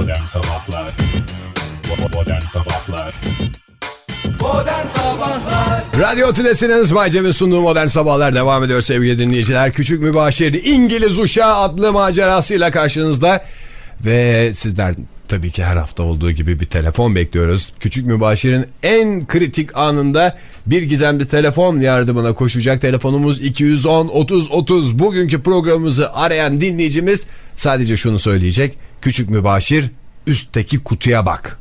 Modern 0.00 0.24
Sabahlar 0.24 0.90
Modern 2.14 2.40
Sabahlar 2.40 3.14
Modern 4.40 4.86
Sabahlar 4.86 5.82
Radyo 6.00 6.32
Tülesi'nin 6.32 6.82
Ismail 6.82 7.10
Cem'in 7.10 7.30
sunduğu 7.30 7.60
Modern 7.60 7.86
Sabahlar 7.86 8.34
devam 8.34 8.64
ediyor 8.64 8.80
sevgili 8.80 9.18
dinleyiciler. 9.18 9.72
Küçük 9.72 10.00
Mübaşir 10.00 10.64
İngiliz 10.64 11.18
Uşağı 11.18 11.54
adlı 11.54 11.92
macerasıyla 11.92 12.70
karşınızda. 12.70 13.44
Ve 14.04 14.50
sizler 14.54 14.94
tabii 15.28 15.50
ki 15.50 15.64
her 15.64 15.76
hafta 15.76 16.02
olduğu 16.02 16.30
gibi 16.30 16.60
bir 16.60 16.66
telefon 16.66 17.14
bekliyoruz. 17.14 17.72
Küçük 17.80 18.06
Mübaşir'in 18.06 18.66
en 18.82 19.26
kritik 19.26 19.76
anında 19.76 20.38
bir 20.66 20.82
gizemli 20.82 21.28
telefon 21.28 21.80
yardımına 21.80 22.32
koşacak. 22.32 22.80
Telefonumuz 22.80 23.40
210 23.40 24.08
30 24.08 24.50
30. 24.50 24.98
Bugünkü 24.98 25.42
programımızı 25.42 26.12
arayan 26.12 26.60
dinleyicimiz 26.60 27.26
sadece 27.56 27.96
şunu 27.96 28.18
söyleyecek. 28.18 28.85
Küçük 29.06 29.30
Mübaşir 29.30 29.90
üstteki 30.26 30.78
kutuya 30.78 31.26
bak. 31.26 31.58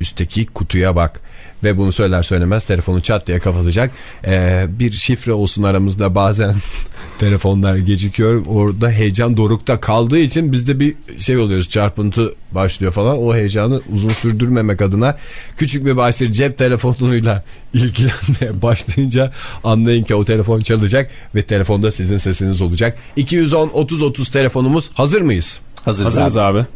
Üstteki 0.00 0.46
kutuya 0.46 0.96
bak. 0.96 1.20
Ve 1.64 1.78
bunu 1.78 1.92
söyler 1.92 2.22
söylemez 2.22 2.66
telefonu 2.66 3.02
çat 3.02 3.26
diye 3.26 3.38
kapatacak. 3.38 3.90
Ee, 4.26 4.66
bir 4.68 4.92
şifre 4.92 5.32
olsun 5.32 5.62
aramızda 5.62 6.14
bazen 6.14 6.54
telefonlar 7.18 7.76
gecikiyor. 7.76 8.46
Orada 8.46 8.90
heyecan 8.90 9.36
dorukta 9.36 9.80
kaldığı 9.80 10.18
için 10.18 10.52
bizde 10.52 10.80
bir 10.80 10.94
şey 11.18 11.38
oluyoruz 11.38 11.70
çarpıntı 11.70 12.34
başlıyor 12.52 12.92
falan. 12.92 13.18
O 13.18 13.34
heyecanı 13.34 13.80
uzun 13.92 14.08
sürdürmemek 14.08 14.82
adına 14.82 15.16
küçük 15.56 15.84
bir 15.84 15.96
başlı 15.96 16.30
cep 16.30 16.58
telefonuyla 16.58 17.44
ilgilenmeye 17.74 18.62
başlayınca 18.62 19.32
anlayın 19.64 20.04
ki 20.04 20.14
o 20.14 20.24
telefon 20.24 20.60
çalacak 20.60 21.10
ve 21.34 21.42
telefonda 21.42 21.92
sizin 21.92 22.18
sesiniz 22.18 22.62
olacak. 22.62 22.98
210 23.16 23.68
30 23.68 24.02
30 24.02 24.28
telefonumuz 24.28 24.90
hazır 24.94 25.20
mıyız? 25.20 25.60
Hazırız, 25.84 26.06
Hazırız 26.06 26.36
abi. 26.36 26.66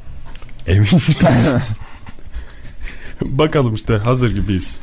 Emin 0.66 0.80
miyiz? 0.80 1.54
Bakalım 3.20 3.75
işte 3.75 3.94
hazır 3.94 4.34
gibiyiz. 4.34 4.80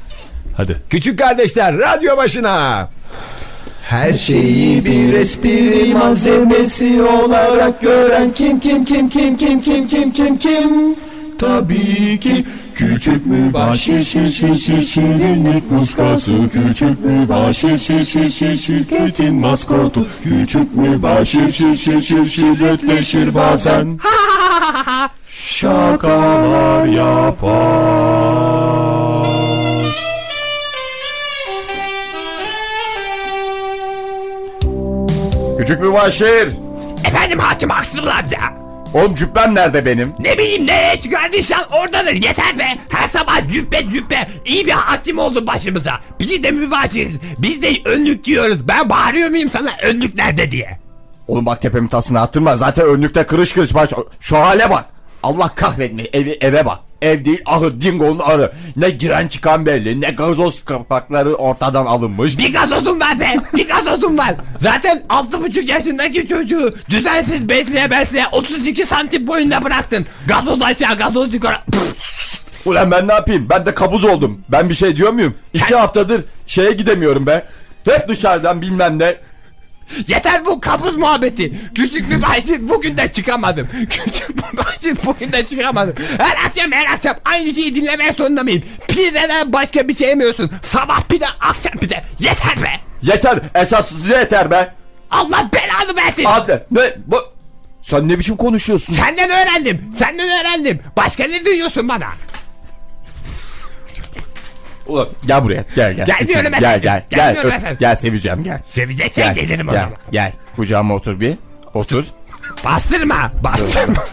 Hadi. 0.57 0.81
Küçük 0.89 1.19
kardeşler 1.19 1.77
radyo 1.77 2.17
başına. 2.17 2.89
Her 3.87 4.13
Şeyi 4.13 4.85
bir 4.85 5.13
espri 5.13 5.93
malzemesi 5.93 7.01
olarak 7.03 7.81
gören 7.81 8.31
kim 8.33 8.59
kim 8.59 8.85
kim 8.85 9.09
kim 9.09 9.37
kim 9.37 9.61
kim 9.61 9.87
kim 9.87 10.11
kim 10.11 10.37
kim? 10.37 10.95
Tabii 11.39 12.19
ki 12.19 12.45
küçük 12.75 13.25
mübaşir 13.25 14.03
şir 14.03 14.27
şir 14.27 14.55
şir 14.55 14.81
şirinlik 14.81 15.71
muskası. 15.71 16.33
Küçük 16.53 17.05
mübaşir 17.05 17.77
şir 17.77 18.03
şir 18.03 18.29
şir 18.29 18.57
şirketin 18.57 19.35
maskotu. 19.35 20.07
Küçük 20.23 20.75
mübaşir 20.75 21.51
şir 21.51 21.75
şir 21.75 22.01
şir 22.01 22.25
şirretleşir 22.25 23.35
bazen. 23.35 23.99
Şakalar 25.27 26.85
yapar 26.85 28.56
Küçük 35.67 35.81
mübaşir. 35.81 36.47
Efendim 37.05 37.39
hakim 37.39 37.69
haksız 37.69 37.99
amca. 37.99 38.39
Oğlum 38.93 39.15
cübbem 39.15 39.55
nerede 39.55 39.85
benim? 39.85 40.13
Ne 40.19 40.37
bileyim 40.37 40.67
nereye 40.67 41.01
çıkardıysan 41.01 41.63
oradadır 41.71 42.13
yeter 42.13 42.59
be. 42.59 42.67
Her 42.91 43.07
sabah 43.07 43.51
cübbe 43.51 43.89
cübbe 43.89 44.27
iyi 44.45 44.65
bir 44.65 44.71
hakim 44.71 45.19
oldun 45.19 45.47
başımıza. 45.47 45.91
Biz 46.19 46.43
de 46.43 46.51
mübaşiriz. 46.51 47.19
Biz 47.37 47.61
de 47.61 47.69
önlük 47.85 48.23
giyiyoruz. 48.23 48.67
Ben 48.67 48.89
bağırıyor 48.89 49.29
muyum 49.29 49.49
sana 49.53 49.71
önlük 49.83 50.15
nerede 50.15 50.51
diye. 50.51 50.77
Oğlum 51.27 51.45
bak 51.45 51.61
tepemin 51.61 51.87
tasını 51.87 52.21
attırma. 52.21 52.55
Zaten 52.55 52.85
önlükte 52.85 53.23
kırış 53.23 53.53
kırış 53.53 53.73
baş. 53.73 53.89
Şu 54.19 54.37
hale 54.37 54.69
bak. 54.69 54.85
Allah 55.23 55.47
kahretme 55.55 56.03
evi, 56.13 56.37
eve 56.41 56.65
bak. 56.65 56.79
Ev 57.01 57.25
değil 57.25 57.41
ahır 57.45 57.81
dingonun 57.81 58.19
arı. 58.19 58.51
Ne 58.75 58.89
giren 58.89 59.27
çıkan 59.27 59.65
belli 59.65 60.01
ne 60.01 60.09
gazoz 60.11 60.65
kapakları 60.65 61.35
ortadan 61.35 61.85
alınmış. 61.85 62.37
Bir 62.37 62.53
gazozum 62.53 63.01
var 63.01 63.19
be. 63.19 63.35
Bir 63.55 63.67
gazozum 63.67 64.17
var. 64.17 64.35
Zaten 64.59 65.03
altı 65.09 65.43
buçuk 65.43 65.69
yaşındaki 65.69 66.27
çocuğu 66.27 66.73
düzensiz 66.89 67.49
besleye 67.49 67.91
besleye 67.91 68.27
32 68.31 68.85
santim 68.85 69.27
boyunda 69.27 69.63
bıraktın. 69.63 70.05
Gazoz 70.27 70.61
aşağı 70.61 70.97
gazoz 70.97 71.33
yukarı. 71.33 71.57
Ulan 72.65 72.91
ben 72.91 73.07
ne 73.07 73.13
yapayım? 73.13 73.47
Ben 73.49 73.65
de 73.65 73.73
kabuz 73.73 74.03
oldum. 74.03 74.41
Ben 74.49 74.69
bir 74.69 74.75
şey 74.75 74.97
diyor 74.97 75.11
muyum? 75.11 75.35
İki 75.53 75.75
haftadır 75.75 76.21
şeye 76.47 76.71
gidemiyorum 76.71 77.25
be. 77.25 77.45
Hep 77.85 78.07
dışarıdan 78.07 78.61
bilmem 78.61 78.99
ne. 78.99 79.15
Yeter 80.07 80.45
bu 80.45 80.61
kabuz 80.61 80.97
muhabbeti. 80.97 81.53
Küçük 81.75 82.09
bir 82.09 82.21
başlık 82.21 82.69
bugün 82.69 82.97
de 82.97 83.11
çıkamadım. 83.13 83.67
Küçük 83.89 84.37
bir 84.37 84.57
başlık 84.57 85.05
bugün 85.05 85.31
de 85.31 85.45
çıkamadım. 85.45 85.95
Her 86.17 86.45
akşam 86.45 86.71
her 86.71 86.93
akşam 86.93 87.15
aynı 87.25 87.53
şeyi 87.53 87.75
dinlemek 87.75 88.17
zorunda 88.17 88.43
mıyım? 88.43 88.63
Pideden 88.87 89.53
başka 89.53 89.87
bir 89.87 89.95
şey 89.95 90.07
yemiyorsun. 90.07 90.51
Sabah 90.63 91.01
pide 91.01 91.27
akşam 91.27 91.71
pide. 91.73 92.03
Yeter 92.19 92.63
be. 92.63 92.69
Yeter. 93.01 93.39
Esas 93.55 93.89
size 93.89 94.17
yeter 94.17 94.51
be. 94.51 94.73
Allah 95.11 95.49
belanı 95.53 95.97
versin. 95.97 96.23
Hadi. 96.23 96.65
Ne? 96.71 96.81
Bu... 97.07 97.17
Sen 97.81 98.07
ne 98.07 98.19
biçim 98.19 98.37
konuşuyorsun? 98.37 98.93
Senden 98.93 99.29
öğrendim. 99.29 99.93
Senden 99.97 100.29
öğrendim. 100.39 100.79
Başka 100.97 101.23
ne 101.23 101.45
duyuyorsun 101.45 101.89
bana? 101.89 102.07
Ulan 104.87 105.07
gel 105.25 105.43
buraya. 105.43 105.63
Gel 105.75 105.93
gel. 105.93 106.05
Gel 106.05 106.19
efendim. 106.29 106.53
gel. 106.59 106.79
Gel. 106.81 107.03
Gelmiyorum 107.09 107.51
Öp. 107.51 107.57
efendim. 107.57 107.77
Gel 107.79 107.95
seveceğim 107.95 108.43
gel. 108.43 108.61
Seveceksen 108.63 109.33
Gel. 109.33 109.35
gelirim 109.35 109.69
o 109.69 109.71
Gel. 109.71 109.81
zaman. 109.83 109.97
Gel. 110.11 110.31
Kucağıma 110.55 110.93
otur 110.95 111.19
bir. 111.19 111.35
Otur. 111.73 112.05
Bastırma. 112.65 113.31
Bastırma. 113.43 114.03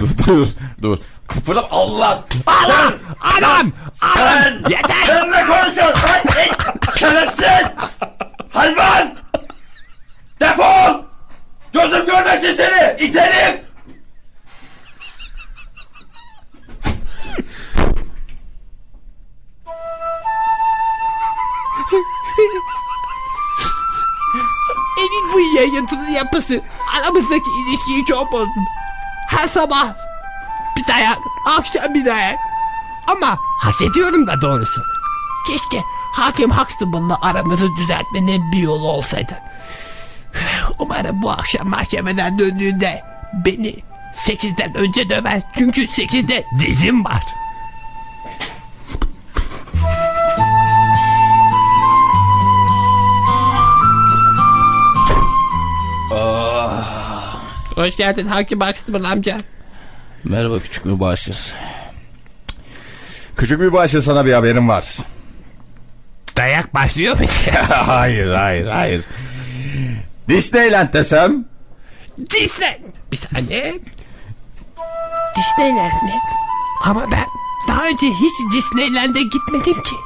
dur 0.00 0.08
dur 0.26 0.46
dur. 0.82 0.98
Kıpırdım 1.28 1.64
Allah. 1.70 2.18
Adam. 2.46 2.92
Adam. 3.20 3.38
Adam. 3.38 3.72
Sen- 3.92 4.62
Yeter. 4.70 5.08
Benimle 5.08 5.46
konuşuyorsun. 5.46 6.02
Lan 6.08 6.44
it, 6.46 6.98
Şerefsiz. 6.98 7.66
Hayvan. 8.50 9.14
Defol. 10.40 11.02
Gözüm 11.72 12.06
görmesin 12.06 12.52
seni. 12.54 12.96
İt 13.00 13.16
Senin 24.96 25.32
bu 25.32 25.56
yayıntılı 25.56 26.10
yapısı 26.10 26.62
aramızdaki 26.94 27.50
ilişkiyi 27.50 28.04
çok 28.04 28.32
bozdu. 28.32 28.60
Her 29.28 29.48
sabah 29.48 29.94
bir 30.76 30.86
dayak, 30.86 31.18
akşam 31.58 31.94
bir 31.94 32.04
dayak. 32.04 32.38
Ama 33.06 33.38
hak 33.58 33.82
ediyorum 33.82 34.26
da 34.26 34.40
doğrusu. 34.40 34.82
Keşke 35.46 35.84
hakim 36.12 36.50
Huxtable'la 36.50 37.18
aramızı 37.22 37.76
düzeltmenin 37.76 38.52
bir 38.52 38.58
yolu 38.58 38.88
olsaydı. 38.88 39.38
Umarım 40.78 41.22
bu 41.22 41.30
akşam 41.30 41.68
mahkemeden 41.68 42.38
döndüğünde 42.38 43.04
beni 43.32 43.74
8'den 44.14 44.74
önce 44.74 45.10
döver. 45.10 45.42
Çünkü 45.58 45.84
8'de 45.84 46.44
dizim 46.58 47.04
var. 47.04 47.22
Hoş 57.74 57.96
geldin 57.96 58.26
Hakim 58.26 58.60
Huxtable 58.60 59.08
amca. 59.08 59.40
Merhaba 60.24 60.58
küçük 60.58 60.84
mübaşir. 60.84 61.54
Küçük 63.36 63.60
mübaşir 63.60 64.00
sana 64.00 64.26
bir 64.26 64.32
haberim 64.32 64.68
var. 64.68 64.84
Dayak 66.36 66.74
başlıyor 66.74 67.18
mu? 67.20 67.24
hayır 67.68 68.32
hayır 68.32 68.66
hayır. 68.66 69.04
Disneyland 70.28 70.92
desem 70.92 71.44
Disney. 72.30 72.80
Bir 73.12 73.16
saniye. 73.16 73.74
Disneyland 75.36 76.02
mi? 76.02 76.12
Ama 76.84 77.10
ben 77.10 77.24
daha 77.68 77.82
önce 77.86 78.06
hiç 78.06 78.52
Disneyland'e 78.56 79.22
gitmedim 79.22 79.82
ki. 79.82 79.96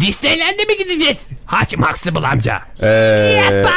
Disneyland'e 0.00 0.64
mi 0.64 0.76
gideceğiz? 0.78 1.18
Hakim 1.46 1.82
Huxtable 1.82 2.26
amca. 2.26 2.62
ee, 2.82 2.86
Yapma! 2.86 3.70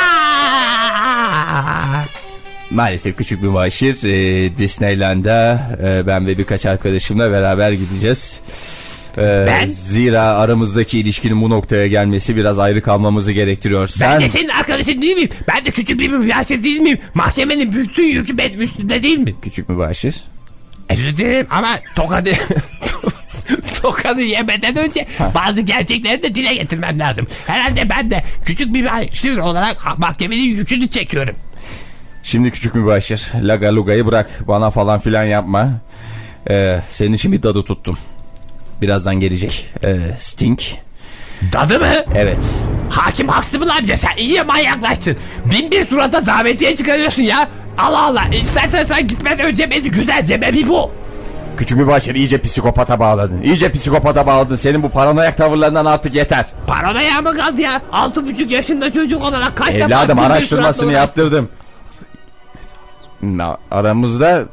Maalesef 2.72 3.18
küçük 3.18 3.42
mübaşir 3.42 3.96
e, 4.06 4.58
Disneyland'a 4.58 5.70
e, 5.84 6.08
ben 6.08 6.28
ve 6.28 6.38
birkaç 6.38 6.66
arkadaşımla 6.66 7.32
beraber 7.32 7.72
gideceğiz. 7.72 8.42
E, 9.18 9.46
Ben? 9.48 9.68
Zira 9.68 10.22
aramızdaki 10.24 11.00
ilişkinin 11.00 11.42
bu 11.42 11.50
noktaya 11.50 11.88
gelmesi 11.88 12.36
biraz 12.36 12.60
ayrı 12.60 12.82
kalmamızı 12.82 13.32
gerektiriyor. 13.32 13.82
Ben 13.82 14.10
Sen 14.10 14.22
de 14.22 14.30
senin 14.30 14.48
arkadaşın 14.50 15.02
değil 15.02 15.16
miyim? 15.16 15.30
Ben 15.48 15.66
de 15.66 15.72
küçük 15.72 16.00
bir 16.00 16.10
mübaşir 16.10 16.64
değil 16.64 16.80
miyim? 16.80 17.00
Mahkemenin 17.14 17.72
bütün 17.74 18.04
yükü 18.04 18.38
benim 18.38 18.62
üstünde 18.62 19.04
değil 19.04 19.20
mi? 19.20 19.36
küçük 19.42 19.70
mübaşir. 19.70 20.16
Özür 20.90 21.18
dilerim 21.18 21.48
ama 21.50 21.68
tokadı... 21.96 22.30
tokadı 23.82 24.22
yemeden 24.22 24.76
önce 24.78 25.08
bazı 25.36 25.62
gerçekleri 25.62 26.24
de 26.24 26.36
dile 26.36 26.56
getirmem 26.56 27.00
lazım. 27.00 27.28
Herhalde 27.48 27.90
ben 27.90 28.12
de 28.12 28.24
küçük 28.46 28.74
bir 28.74 28.82
mübaşir 28.82 29.38
olarak 29.38 30.00
mahkemenin 30.00 30.42
yükünü 30.44 30.88
çekiyorum. 30.88 31.36
Şimdi 32.24 32.52
küçük 32.52 32.76
mübaşir. 32.76 33.32
Laga 33.42 33.76
lugayı 33.76 34.08
bırak. 34.08 34.30
Bana 34.48 34.70
falan 34.70 35.00
filan 35.00 35.24
yapma. 35.24 35.70
Ee, 36.50 36.80
senin 36.92 37.14
için 37.14 37.32
bir 37.32 37.44
dadı 37.44 37.64
tuttum. 37.64 37.98
Birazdan 38.82 39.16
gelecek. 39.16 39.66
Ee, 39.84 39.98
Sting. 40.18 40.60
Dadı 41.54 41.80
mı? 41.80 41.88
Evet. 42.16 42.38
Hakim 42.90 43.28
Huxtable 43.30 43.72
amca 43.72 43.98
sen 43.98 44.18
iyice 44.18 44.44
manyaklaştın. 44.44 45.18
Bin 45.46 45.72
bir 45.72 45.86
surata 45.86 46.22
zavetiye 46.22 46.76
çıkarıyorsun 46.76 47.22
ya. 47.22 47.48
Allah 47.78 48.02
Allah 48.06 48.24
istersen 48.32 48.84
sen 48.84 49.08
gitmeden 49.08 49.46
önce 49.46 49.72
beni 49.72 49.92
güzelce 49.92 50.42
be 50.42 50.54
bir 50.54 50.68
bu. 50.68 50.92
Küçük 51.58 51.78
mübaşir 51.78 52.16
iyice 52.16 52.42
psikopata 52.42 53.00
bağladın. 53.00 53.42
İyice 53.42 53.72
psikopata 53.72 54.28
bağladın. 54.28 54.56
Senin 54.56 54.84
bu 54.84 54.90
paranoyak 54.90 55.38
tavırlarından 55.38 55.86
artık 55.86 56.16
yeter. 56.16 56.46
Paranoya 56.68 57.22
mı 57.22 57.36
gaz 57.36 57.60
ya? 57.60 57.82
Altı 57.92 58.28
buçuk 58.28 58.52
yaşında 58.52 58.92
çocuk 58.94 59.24
olarak 59.24 59.58
kaç 59.58 59.74
defa 59.74 59.86
Evladım 59.86 60.18
bin 60.18 60.24
bir 60.24 60.30
araştırmasını 60.30 60.94
yaptırdım. 60.94 61.50
Na- 63.24 63.58
Aramızda 63.72 64.46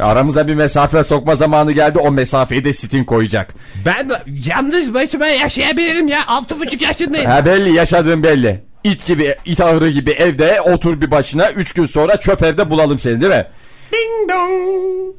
Aramıza 0.00 0.48
bir 0.48 0.54
mesafe 0.54 1.04
sokma 1.04 1.36
zamanı 1.36 1.72
geldi. 1.72 1.98
O 1.98 2.10
mesafeyi 2.10 2.64
de 2.64 2.72
Sting 2.72 3.06
koyacak. 3.06 3.54
Ben 3.86 4.10
yalnız 4.46 4.94
başıma 4.94 5.26
yaşayabilirim 5.26 6.08
ya. 6.08 6.26
Altı 6.26 6.60
buçuk 6.60 6.82
yaşındayım. 6.82 7.30
Ha 7.30 7.44
belli 7.44 7.72
yaşadığın 7.72 8.22
belli. 8.22 8.62
İt 8.84 9.06
gibi, 9.06 9.34
it 9.44 9.60
ahırı 9.60 9.90
gibi 9.90 10.10
evde 10.10 10.60
otur 10.60 11.00
bir 11.00 11.10
başına. 11.10 11.50
Üç 11.50 11.72
gün 11.72 11.86
sonra 11.86 12.16
çöp 12.16 12.42
evde 12.42 12.70
bulalım 12.70 12.98
seni 12.98 13.20
değil 13.20 13.32
mi? 13.32 13.46
Ding 13.92 14.30
dong. 14.30 15.14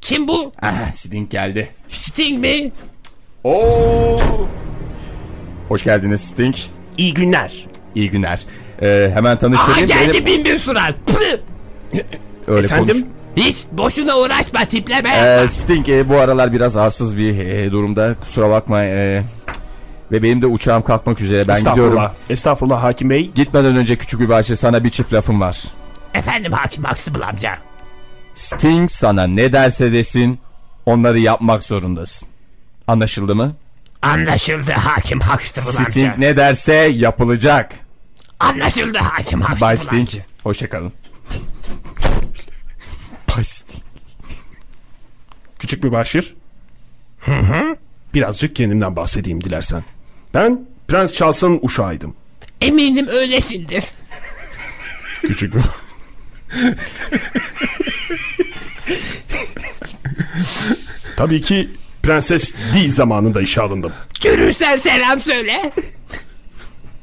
Kim 0.00 0.28
bu? 0.28 0.52
Ah, 0.62 0.92
Sting 0.92 1.30
geldi. 1.30 1.68
Sting 1.88 2.40
mi? 2.40 2.72
Oo. 3.44 4.16
Hoş 5.68 5.84
geldiniz 5.84 6.20
Sting. 6.20 6.54
İyi 6.98 7.14
günler. 7.14 7.66
İyi 7.94 8.10
günler. 8.10 8.40
Ee, 8.82 9.10
hemen 9.14 9.30
Aha 9.30 9.38
tanıştırayım. 9.38 9.86
geldi 9.86 10.12
Benim- 10.12 10.26
bin 10.26 10.44
bir 10.44 10.58
surat. 10.58 10.94
Öyle 12.46 12.66
Efendim? 12.66 12.86
konuş. 12.86 13.02
Hiç 13.36 13.56
boşuna 13.72 14.18
uğraşma 14.18 14.64
tipleme 14.64 15.10
Ee. 15.42 15.48
Sting 15.48 15.88
e, 15.88 16.08
bu 16.08 16.16
aralar 16.16 16.52
biraz 16.52 16.76
arsız 16.76 17.16
bir 17.16 17.38
e, 17.38 17.72
durumda. 17.72 18.14
Kusura 18.20 18.50
bakma. 18.50 18.82
e, 18.84 19.22
ve 20.12 20.22
benim 20.22 20.42
de 20.42 20.46
uçağım 20.46 20.82
kalkmak 20.82 21.20
üzere. 21.20 21.48
Ben 21.48 21.56
gidiyorum. 21.58 21.80
Estağfurullah. 21.82 22.12
Estağfurullah 22.30 22.82
hakim 22.82 23.10
bey. 23.10 23.30
Gitmeden 23.34 23.76
önce 23.76 23.96
küçük 23.96 24.20
bir 24.20 24.28
bahçe 24.28 24.56
sana 24.56 24.84
bir 24.84 24.90
çift 24.90 25.12
lafım 25.12 25.40
var. 25.40 25.58
Efendim 26.14 26.52
hakim 26.52 26.84
Huxtable 26.84 27.24
amca. 27.24 27.58
Sting 28.34 28.90
sana 28.90 29.26
ne 29.26 29.52
derse 29.52 29.92
desin 29.92 30.38
onları 30.86 31.18
yapmak 31.18 31.62
zorundasın. 31.62 32.28
Anlaşıldı 32.86 33.34
mı? 33.36 33.52
Anlaşıldı 34.02 34.72
hakim 34.72 35.20
Huxtable 35.20 35.72
Sting 35.90 36.06
amca. 36.06 36.14
ne 36.18 36.36
derse 36.36 36.74
yapılacak. 36.74 37.70
Anlaşıldı 38.40 38.98
hakim 38.98 39.40
Huxtable 39.40 39.60
Bay. 39.60 39.76
Sting. 39.76 40.08
Hoşçakalın. 40.42 40.92
Bay 43.36 43.44
Sting. 43.44 43.82
Küçük 45.58 45.84
mübaşir. 45.84 46.34
Hı 47.20 47.32
hı. 47.32 47.76
Birazcık 48.14 48.56
kendimden 48.56 48.96
bahsedeyim 48.96 49.44
dilersen. 49.44 49.84
Ben 50.34 50.66
Prens 50.88 51.12
Charles'ın 51.12 51.58
uşağıydım. 51.62 52.14
Eminim 52.60 53.08
öylesindir. 53.08 53.84
Küçük 55.22 55.54
bir... 55.54 55.62
Tabii 61.16 61.40
ki 61.40 61.70
Prenses 62.02 62.54
Di 62.74 62.88
zamanında 62.88 63.42
işe 63.42 63.60
alındım. 63.60 63.92
Görürsen 64.22 64.78
selam 64.78 65.20
söyle. 65.20 65.72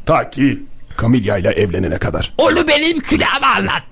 Ta 0.06 0.30
ki 0.30 0.60
Camilla 1.04 1.38
ile 1.38 1.50
evlenene 1.50 1.98
kadar. 1.98 2.34
Onu 2.38 2.68
benim 2.68 3.00
külahıma 3.00 3.48
anlat. 3.48 3.84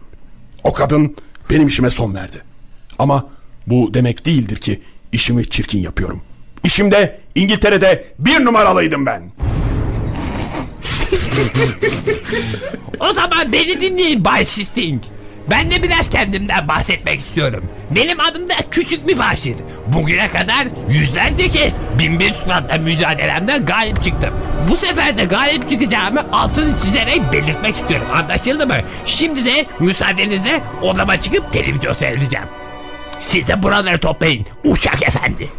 O 0.64 0.74
kadın 0.74 1.16
benim 1.50 1.68
işime 1.68 1.90
son 1.90 2.16
verdi. 2.16 2.42
Ama 3.00 3.30
bu 3.68 3.94
demek 3.94 4.26
değildir 4.26 4.56
ki 4.58 4.82
işimi 5.12 5.50
çirkin 5.50 5.80
yapıyorum. 5.80 6.22
İşimde 6.64 7.20
İngiltere'de 7.36 8.14
bir 8.20 8.46
numaralıydım 8.46 9.06
ben. 9.06 9.32
O 13.00 13.14
zaman 13.14 13.52
beni 13.54 13.82
dinleyin 13.82 14.26
Bay 14.26 14.46
Sting. 14.46 15.02
Ben 15.52 15.72
de 15.72 15.84
biraz 15.84 16.10
kendimden 16.10 16.68
bahsetmek 16.68 17.20
istiyorum. 17.20 17.64
Benim 17.96 18.20
adım 18.20 18.50
da 18.50 18.54
Küçük 18.72 19.06
Mübaşir. 19.06 19.56
Bugüne 19.88 20.30
kadar 20.30 20.68
yüzlerce 20.90 21.50
kez 21.50 21.74
bin 22.00 22.20
bir 22.20 22.34
suratla 22.34 22.78
mücadelemden 22.78 23.66
galip 23.66 24.04
çıktım. 24.04 24.34
Bu 24.70 24.78
sefer 24.86 25.18
de 25.18 25.26
galip 25.26 25.70
çıkacağımı 25.70 26.32
altını 26.32 26.74
çizerek 26.84 27.22
belirtmek 27.34 27.76
istiyorum. 27.76 28.08
Anlaşıldı 28.14 28.68
mı? 28.68 28.78
Şimdi 29.06 29.46
de 29.46 29.66
müsaadenizle 29.80 30.64
odama 30.82 31.22
çıkıp 31.22 31.54
televizyon 31.54 31.94
seyredeceğim. 31.94 32.48
Siz 33.20 33.48
de 33.48 33.64
buraları 33.64 34.00
toplayın. 34.00 34.46
Uşak 34.64 35.04
efendi. 35.04 35.50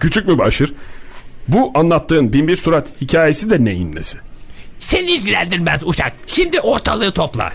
Küçük 0.00 0.28
mübaşir. 0.28 0.74
Bu 1.48 1.70
anlattığın 1.74 2.32
binbir 2.32 2.56
surat 2.56 2.88
hikayesi 3.00 3.50
de 3.50 3.64
neyin 3.64 3.96
nesi? 3.96 4.18
Seni 4.80 5.10
ilgilendirmez 5.10 5.80
uşak. 5.84 6.12
Şimdi 6.26 6.60
ortalığı 6.60 7.12
topla. 7.12 7.52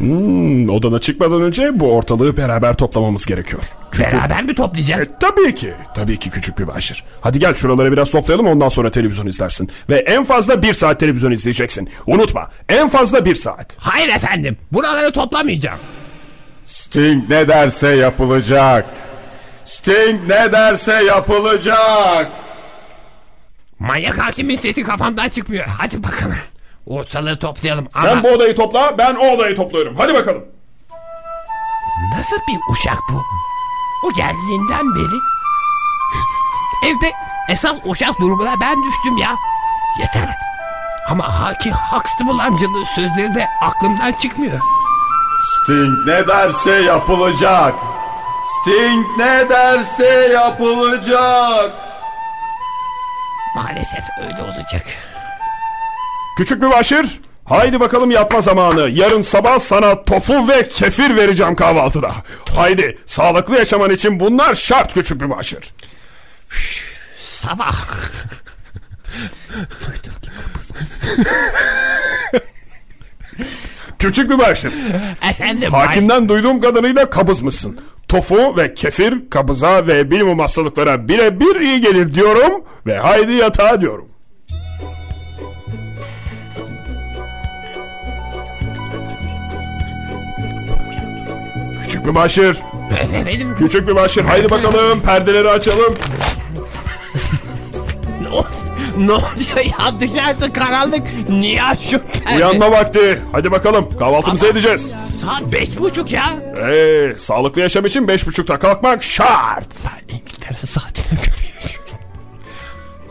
Hmm, 0.00 0.68
odana 0.68 0.98
çıkmadan 0.98 1.42
önce 1.42 1.80
bu 1.80 1.92
ortalığı 1.92 2.36
beraber 2.36 2.74
toplamamız 2.74 3.26
gerekiyor. 3.26 3.62
Çünkü... 3.92 4.12
Beraber 4.12 4.44
mi 4.44 4.54
toplayacağız? 4.54 5.02
E, 5.02 5.06
tabii 5.20 5.54
ki. 5.54 5.72
Tabii 5.94 6.18
ki 6.18 6.30
küçük 6.30 6.58
bir 6.58 6.66
başır. 6.66 7.04
Hadi 7.20 7.38
gel 7.38 7.54
şuraları 7.54 7.92
biraz 7.92 8.10
toplayalım 8.10 8.46
ondan 8.46 8.68
sonra 8.68 8.90
televizyon 8.90 9.26
izlersin. 9.26 9.70
Ve 9.90 9.96
en 9.98 10.24
fazla 10.24 10.62
bir 10.62 10.74
saat 10.74 11.00
televizyon 11.00 11.30
izleyeceksin. 11.30 11.90
Unutma 12.06 12.48
en 12.68 12.88
fazla 12.88 13.24
bir 13.24 13.34
saat. 13.34 13.76
Hayır 13.80 14.08
efendim. 14.08 14.56
Buraları 14.72 15.12
toplamayacağım. 15.12 15.78
Sting 16.66 17.30
ne 17.30 17.48
derse 17.48 17.88
yapılacak. 17.88 18.86
Sting 19.64 20.20
ne 20.28 20.52
derse 20.52 20.92
yapılacak. 20.92 22.30
Manyak 23.78 24.18
hakimin 24.18 24.56
sesi 24.56 24.82
kafamdan 24.82 25.28
çıkmıyor. 25.28 25.64
Hadi 25.78 26.02
bakalım. 26.02 26.36
Ortalığı 26.86 27.38
toplayalım 27.38 27.88
Sen 27.90 28.06
ama 28.06 28.22
bu 28.22 28.28
odayı 28.28 28.56
topla 28.56 28.98
ben 28.98 29.14
o 29.14 29.30
odayı 29.30 29.56
topluyorum. 29.56 29.96
Hadi 29.98 30.14
bakalım. 30.14 30.44
nasıl 32.18 32.36
bir 32.48 32.72
uşak 32.72 32.98
bu? 33.12 33.22
O 34.08 34.12
geldiğinden 34.12 34.94
beri 34.94 35.18
evde 36.90 37.12
esas 37.48 37.76
uşak 37.84 38.20
durumuna 38.20 38.54
ben 38.60 38.76
düştüm 38.88 39.16
ya. 39.18 39.36
Yeter. 39.98 40.36
Ama 41.10 41.40
Haki 41.40 41.70
Huxtable 41.72 42.42
amcanın 42.42 42.84
sözleri 42.84 43.34
de 43.34 43.46
aklımdan 43.60 44.12
çıkmıyor. 44.12 44.60
Sting 45.42 46.06
ne 46.06 46.28
derse 46.28 46.70
yapılacak. 46.72 47.74
Sting 48.62 49.06
ne 49.18 49.48
derse 49.48 50.28
yapılacak. 50.32 51.70
Maalesef 53.56 54.04
öyle 54.22 54.42
olacak. 54.42 54.86
Küçük 56.40 56.62
bir 56.62 56.70
başır. 56.70 57.20
Haydi 57.44 57.80
bakalım 57.80 58.10
yatma 58.10 58.40
zamanı. 58.40 58.90
Yarın 58.90 59.22
sabah 59.22 59.58
sana 59.58 60.04
tofu 60.04 60.48
ve 60.48 60.68
kefir 60.68 61.16
vereceğim 61.16 61.54
kahvaltıda. 61.54 62.12
Haydi 62.56 62.98
sağlıklı 63.06 63.58
yaşaman 63.58 63.90
için 63.90 64.20
bunlar 64.20 64.54
şart 64.54 64.94
küçük 64.94 65.20
bir 65.20 65.30
başır. 65.30 65.74
Sabah. 67.16 67.74
Küçük 73.98 74.30
bir 74.30 74.38
başır. 74.38 74.72
Efendim. 75.30 75.72
Hakimden 75.72 76.28
duyduğum 76.28 76.60
kadarıyla 76.60 77.10
kabızmışsın. 77.10 77.80
Tofu 78.08 78.56
ve 78.56 78.74
kefir 78.74 79.30
kabıza 79.30 79.86
ve 79.86 80.10
bilimum 80.10 80.38
hastalıklara 80.38 81.08
birebir 81.08 81.60
iyi 81.60 81.80
gelir 81.80 82.14
diyorum 82.14 82.64
ve 82.86 82.98
haydi 82.98 83.32
yatağa 83.32 83.80
diyorum. 83.80 84.10
Küçük 91.90 92.06
bir 92.06 92.14
başır. 92.14 92.58
Efendim. 93.00 93.54
Küçük 93.58 93.88
bir 93.88 93.94
başır. 93.96 94.24
Haydi 94.24 94.50
bakalım 94.50 95.00
perdeleri 95.00 95.48
açalım. 95.50 95.94
Ne 98.22 98.28
ol- 98.28 98.44
Ne 98.98 99.12
oluyor 99.12 99.64
ya 99.78 100.00
dışarısı 100.00 100.52
karanlık. 100.52 101.02
Niye 101.28 101.62
kendini? 101.82 102.36
Uyanma 102.36 102.70
vakti. 102.70 103.22
Hadi 103.32 103.50
bakalım 103.50 103.88
kahvaltımızı 103.98 104.46
edeceğiz. 104.46 104.92
Saat 105.22 105.52
beş 105.52 105.78
buçuk 105.78 106.12
ya. 106.12 106.24
Ee, 106.68 107.14
sağlıklı 107.18 107.60
yaşam 107.60 107.86
için 107.86 108.08
beş 108.08 108.26
buçukta 108.26 108.58
kalkmak 108.58 109.02
şart. 109.02 109.66
İngiltere 110.08 110.54
saatine 110.66 111.18
göre. 111.20 111.30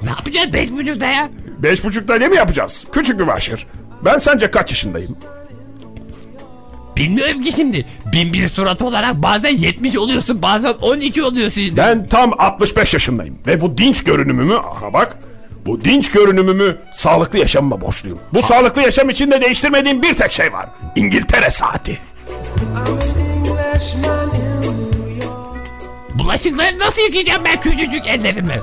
Ne 0.01 0.09
yapacağız 0.09 0.53
beş 0.53 0.71
buçukta 0.71 1.05
ya? 1.05 1.29
Beş 1.57 1.83
buçukta 1.83 2.15
ne 2.15 2.27
mi 2.27 2.35
yapacağız? 2.35 2.85
Küçük 2.93 3.19
bir 3.19 3.27
başır. 3.27 3.67
Ben 4.05 4.17
sence 4.17 4.51
kaç 4.51 4.69
yaşındayım? 4.71 5.17
Bilmiyorum 6.99 7.41
ki 7.41 7.51
şimdi. 7.51 7.85
Bin 8.13 8.33
bir 8.33 8.47
surat 8.47 8.81
olarak 8.81 9.15
bazen 9.15 9.57
70 9.57 9.97
oluyorsun 9.97 10.41
bazen 10.41 10.73
12 10.81 11.23
oluyorsun. 11.23 11.63
Ben 11.77 12.07
tam 12.07 12.33
65 12.39 12.93
yaşındayım. 12.93 13.35
Ve 13.47 13.61
bu 13.61 13.77
dinç 13.77 14.03
görünümümü 14.03 14.57
aha 14.57 14.93
bak 14.93 15.17
Bu 15.65 15.85
dinç 15.85 16.11
görünümümü 16.11 16.77
sağlıklı 16.93 17.39
yaşamıma 17.39 17.81
borçluyum. 17.81 18.19
Bu 18.33 18.41
sağlıklı 18.41 18.81
yaşam 18.81 19.09
için 19.09 19.31
de 19.31 19.41
değiştirmediğim 19.41 20.01
bir 20.01 20.13
tek 20.13 20.31
şey 20.31 20.53
var. 20.53 20.65
İngiltere 20.95 21.49
saati. 21.51 21.97
Bulaşıkları 26.13 26.79
nasıl 26.79 27.01
yıkayacağım 27.01 27.43
ben 27.45 27.61
küçücük 27.61 28.07
ellerimle? 28.07 28.61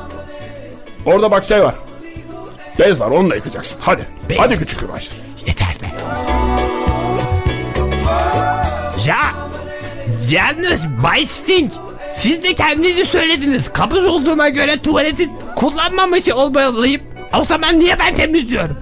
Orada 1.07 1.31
bak 1.31 1.45
şey 1.45 1.63
var. 1.63 1.75
Bez 2.79 3.01
var 3.01 3.11
onunla 3.11 3.35
yıkacaksın. 3.35 3.79
Hadi. 3.81 4.07
Bez. 4.31 4.39
Hadi 4.39 4.59
küçük 4.59 4.83
bir 4.83 4.89
başır. 4.89 5.13
Yeter 5.47 5.77
be. 5.83 5.87
Yalnız 10.31 10.81
Bay 11.03 11.27
Sting 11.27 11.73
siz 12.13 12.45
de 12.45 12.55
kendiniz 12.55 13.09
söylediniz. 13.09 13.73
Kabız 13.73 14.05
olduğuma 14.05 14.49
göre 14.49 14.83
tuvaleti 14.83 15.29
kullanmamış 15.57 16.29
olmalıyım. 16.29 17.03
O 17.41 17.45
zaman 17.45 17.79
niye 17.81 17.99
ben 17.99 18.15
temizliyorum? 18.15 18.77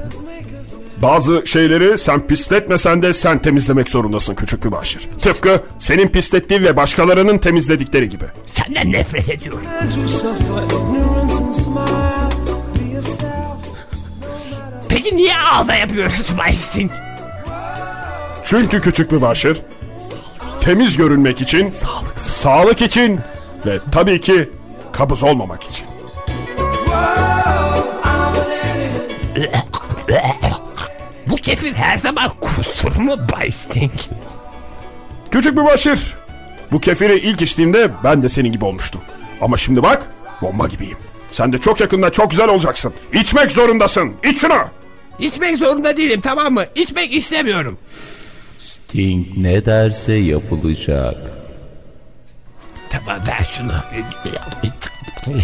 Bazı 1.02 1.42
şeyleri 1.46 1.98
sen 1.98 2.26
pisletmesen 2.26 3.02
de 3.02 3.12
sen 3.12 3.42
temizlemek 3.42 3.90
zorundasın 3.90 4.34
küçük 4.34 4.64
bir 4.64 4.72
başır. 4.72 5.02
Tıpkı 5.20 5.62
senin 5.78 6.08
pislettiğin 6.08 6.62
ve 6.62 6.76
başkalarının 6.76 7.38
temizledikleri 7.38 8.08
gibi. 8.08 8.24
Senden 8.46 8.92
nefret 8.92 9.28
ediyorum. 9.28 9.66
Peki 14.88 15.16
niye 15.16 15.36
ağza 15.36 15.74
yapıyorsun 15.74 16.38
Bay 16.38 16.52
Sting? 16.52 16.90
Çünkü 18.44 18.80
küçük 18.80 19.12
bir 19.12 19.22
başır 19.22 19.60
temiz 20.64 20.96
görünmek 20.96 21.40
için, 21.40 21.72
sağlık, 22.16 22.82
için 22.82 23.20
ve 23.66 23.78
tabii 23.92 24.20
ki 24.20 24.50
kabız 24.92 25.22
olmamak 25.22 25.64
için. 25.64 25.86
Bu 31.26 31.36
kefir 31.36 31.72
her 31.72 31.98
zaman 31.98 32.30
kusur 32.40 32.96
mu 32.96 33.16
Bay 33.32 33.50
Sting? 33.50 33.92
Küçük 35.30 35.56
bir 35.56 35.64
başır. 35.64 36.14
Bu 36.72 36.80
kefiri 36.80 37.14
ilk 37.14 37.42
içtiğimde 37.42 37.90
ben 38.04 38.22
de 38.22 38.28
senin 38.28 38.52
gibi 38.52 38.64
olmuştum. 38.64 39.00
Ama 39.40 39.56
şimdi 39.56 39.82
bak 39.82 40.06
bomba 40.42 40.66
gibiyim. 40.66 40.98
Sen 41.32 41.52
de 41.52 41.58
çok 41.58 41.80
yakında 41.80 42.10
çok 42.12 42.30
güzel 42.30 42.48
olacaksın. 42.48 42.92
İçmek 43.12 43.52
zorundasın. 43.52 44.12
İç 44.24 44.40
şunu. 44.40 44.64
İçmek 45.18 45.58
zorunda 45.58 45.96
değilim 45.96 46.20
tamam 46.20 46.54
mı? 46.54 46.64
İçmek 46.74 47.14
istemiyorum. 47.14 47.78
Sting 48.94 49.26
ne 49.36 49.66
derse 49.66 50.12
yapılacak. 50.14 51.16
Tamam 52.90 53.26
ver 53.26 53.50
şunu. 53.56 53.72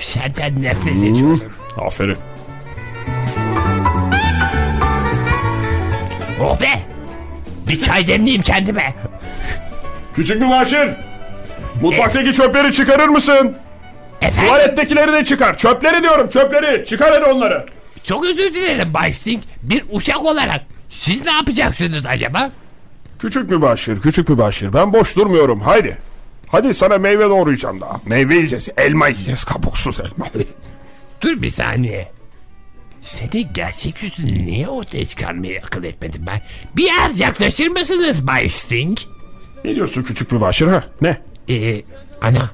Senden 0.00 0.62
nefret 0.62 0.96
ediyorum. 0.96 1.42
Aferin. 1.76 2.16
Oh 6.40 6.60
be! 6.60 6.82
Bir 7.68 7.80
çay 7.80 8.06
demleyeyim 8.06 8.42
kendime. 8.42 8.94
Küçük 10.14 10.40
bir 10.40 10.50
başır. 10.50 10.90
Mutfaktaki 11.82 12.32
çöpleri 12.32 12.72
çıkarır 12.72 13.08
mısın? 13.08 13.56
Efendim 14.22 14.48
Tuvalettekileri 14.48 15.12
de 15.12 15.24
çıkar. 15.24 15.58
Çöpleri 15.58 16.02
diyorum 16.02 16.28
çöpleri. 16.28 16.84
Çıkar 16.84 17.12
hadi 17.14 17.24
onları. 17.24 17.66
çok 18.04 18.24
özür 18.24 18.54
dilerim 18.54 18.94
Bay 18.94 19.12
Sting. 19.12 19.42
Bir 19.62 19.84
uşak 19.90 20.24
olarak 20.24 20.60
siz 20.88 21.24
ne 21.26 21.32
yapacaksınız 21.32 22.06
acaba? 22.06 22.50
Küçük 23.18 23.50
bir 23.50 23.62
başır, 23.62 24.00
küçük 24.00 24.28
bir 24.28 24.38
başır. 24.38 24.72
Ben 24.72 24.92
boş 24.92 25.16
durmuyorum. 25.16 25.60
Haydi. 25.60 25.98
Hadi 26.46 26.74
sana 26.74 26.98
meyve 26.98 27.24
doğrayacağım 27.30 27.80
daha. 27.80 28.00
Meyve 28.06 28.34
yiyeceğiz. 28.34 28.68
Elma 28.76 29.08
yiyeceğiz. 29.08 29.44
Kabuksuz 29.44 30.00
elma. 30.00 30.26
Dur 31.20 31.42
bir 31.42 31.50
saniye. 31.50 32.12
Seni 33.00 33.52
gerçek 33.52 34.02
yüzünü 34.02 34.46
niye 34.46 34.68
ortaya 34.68 35.04
çıkarmayı 35.04 35.60
akıl 35.64 35.84
etmedim 35.84 36.24
ben? 36.26 36.40
Biraz 36.76 37.20
yaklaşır 37.20 37.68
mısınız 37.68 38.26
Bay 38.26 38.48
Sting? 38.48 38.98
ne 39.64 39.74
diyorsun 39.74 40.02
küçük 40.02 40.32
bir 40.32 40.40
başır 40.40 40.68
ha? 40.68 40.84
Ne? 41.00 41.22
Ee, 41.48 41.82
ana. 42.22 42.50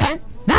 Lan 0.00 0.18
ne? 0.48 0.54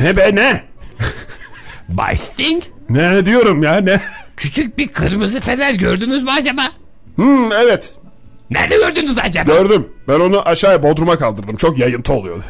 Ne 0.00 0.16
be 0.16 0.34
ne? 0.34 0.64
Bay 1.88 2.16
Sting? 2.16 2.62
Ne 2.88 3.26
diyorum 3.26 3.62
ya 3.62 3.76
ne? 3.76 4.02
Küçük 4.36 4.78
bir 4.78 4.88
kırmızı 4.88 5.40
fener 5.40 5.74
gördünüz 5.74 6.22
mü 6.22 6.30
acaba? 6.30 6.72
Hmm 7.16 7.52
evet. 7.52 7.94
Nerede 8.50 8.76
gördünüz 8.76 9.16
acaba? 9.18 9.52
Gördüm. 9.52 9.88
Ben 10.08 10.20
onu 10.20 10.48
aşağıya 10.48 10.82
bodruma 10.82 11.18
kaldırdım. 11.18 11.56
Çok 11.56 11.78
yayıntı 11.78 12.12
oluyordu. 12.12 12.42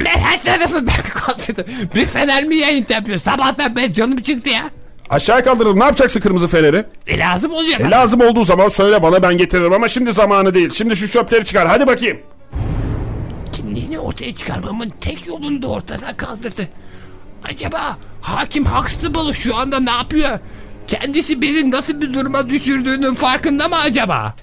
Ulan 0.00 0.06
her 0.10 0.42
tarafı 0.42 0.86
ben 0.86 1.02
kaldırdım. 1.14 1.64
Bir 1.94 2.06
fener 2.06 2.44
mi 2.44 2.56
yayın 2.56 2.86
yapıyor? 2.88 3.18
Sabahtan 3.18 3.76
ben 3.76 3.92
canım 3.92 4.16
çıktı 4.22 4.50
ya. 4.50 4.70
aşağıya 5.10 5.44
kaldırdım. 5.44 5.78
Ne 5.80 5.84
yapacaksın 5.84 6.20
kırmızı 6.20 6.48
feneri? 6.48 6.84
E 7.06 7.18
lazım 7.18 7.52
oluyor 7.52 7.80
E, 7.80 7.84
bana. 7.84 7.90
lazım 7.90 8.20
olduğu 8.20 8.44
zaman 8.44 8.68
söyle 8.68 9.02
bana 9.02 9.22
ben 9.22 9.36
getiririm 9.36 9.72
ama 9.72 9.88
şimdi 9.88 10.12
zamanı 10.12 10.54
değil. 10.54 10.70
Şimdi 10.70 10.96
şu 10.96 11.08
çöpleri 11.08 11.44
çıkar. 11.44 11.68
Hadi 11.68 11.86
bakayım. 11.86 12.18
Kimliğini 13.52 13.98
ortaya 13.98 14.32
çıkarmamın 14.32 14.92
tek 15.00 15.26
yolunu 15.26 15.62
da 15.62 15.66
ortadan 15.68 16.16
kaldırdı. 16.16 16.68
Acaba 17.44 17.96
hakim 18.20 18.66
Huxtable 18.66 19.32
şu 19.32 19.56
anda 19.56 19.80
ne 19.80 19.90
yapıyor? 19.90 20.38
Kendisi 20.88 21.42
beni 21.42 21.70
nasıl 21.70 22.00
bir 22.00 22.14
duruma 22.14 22.50
düşürdüğünün 22.50 23.14
farkında 23.14 23.68
mı 23.68 23.76
acaba? 23.76 24.34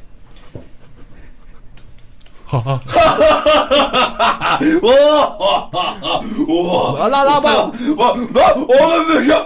Allah 7.00 7.22
Allah 7.22 7.43
bak. 7.43 7.75
Oğlum 8.69 9.29
ya. 9.29 9.46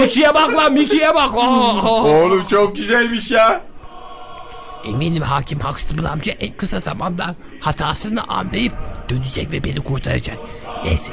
Mickey'e 0.00 0.34
bak 0.34 0.52
lan 0.56 0.72
Mickey'e 0.72 1.14
bak. 1.14 1.36
Oğlum 1.86 2.44
çok 2.50 2.76
güzelmiş 2.76 3.30
ya. 3.30 3.60
Eminim 4.84 5.22
hakim 5.22 5.60
Huxtable 5.60 6.08
amca 6.08 6.32
en 6.32 6.52
kısa 6.56 6.80
zamanda 6.80 7.34
hatasını 7.60 8.22
anlayıp 8.28 8.72
dönecek 9.08 9.52
ve 9.52 9.64
beni 9.64 9.80
kurtaracak. 9.80 10.36
Neyse 10.84 11.12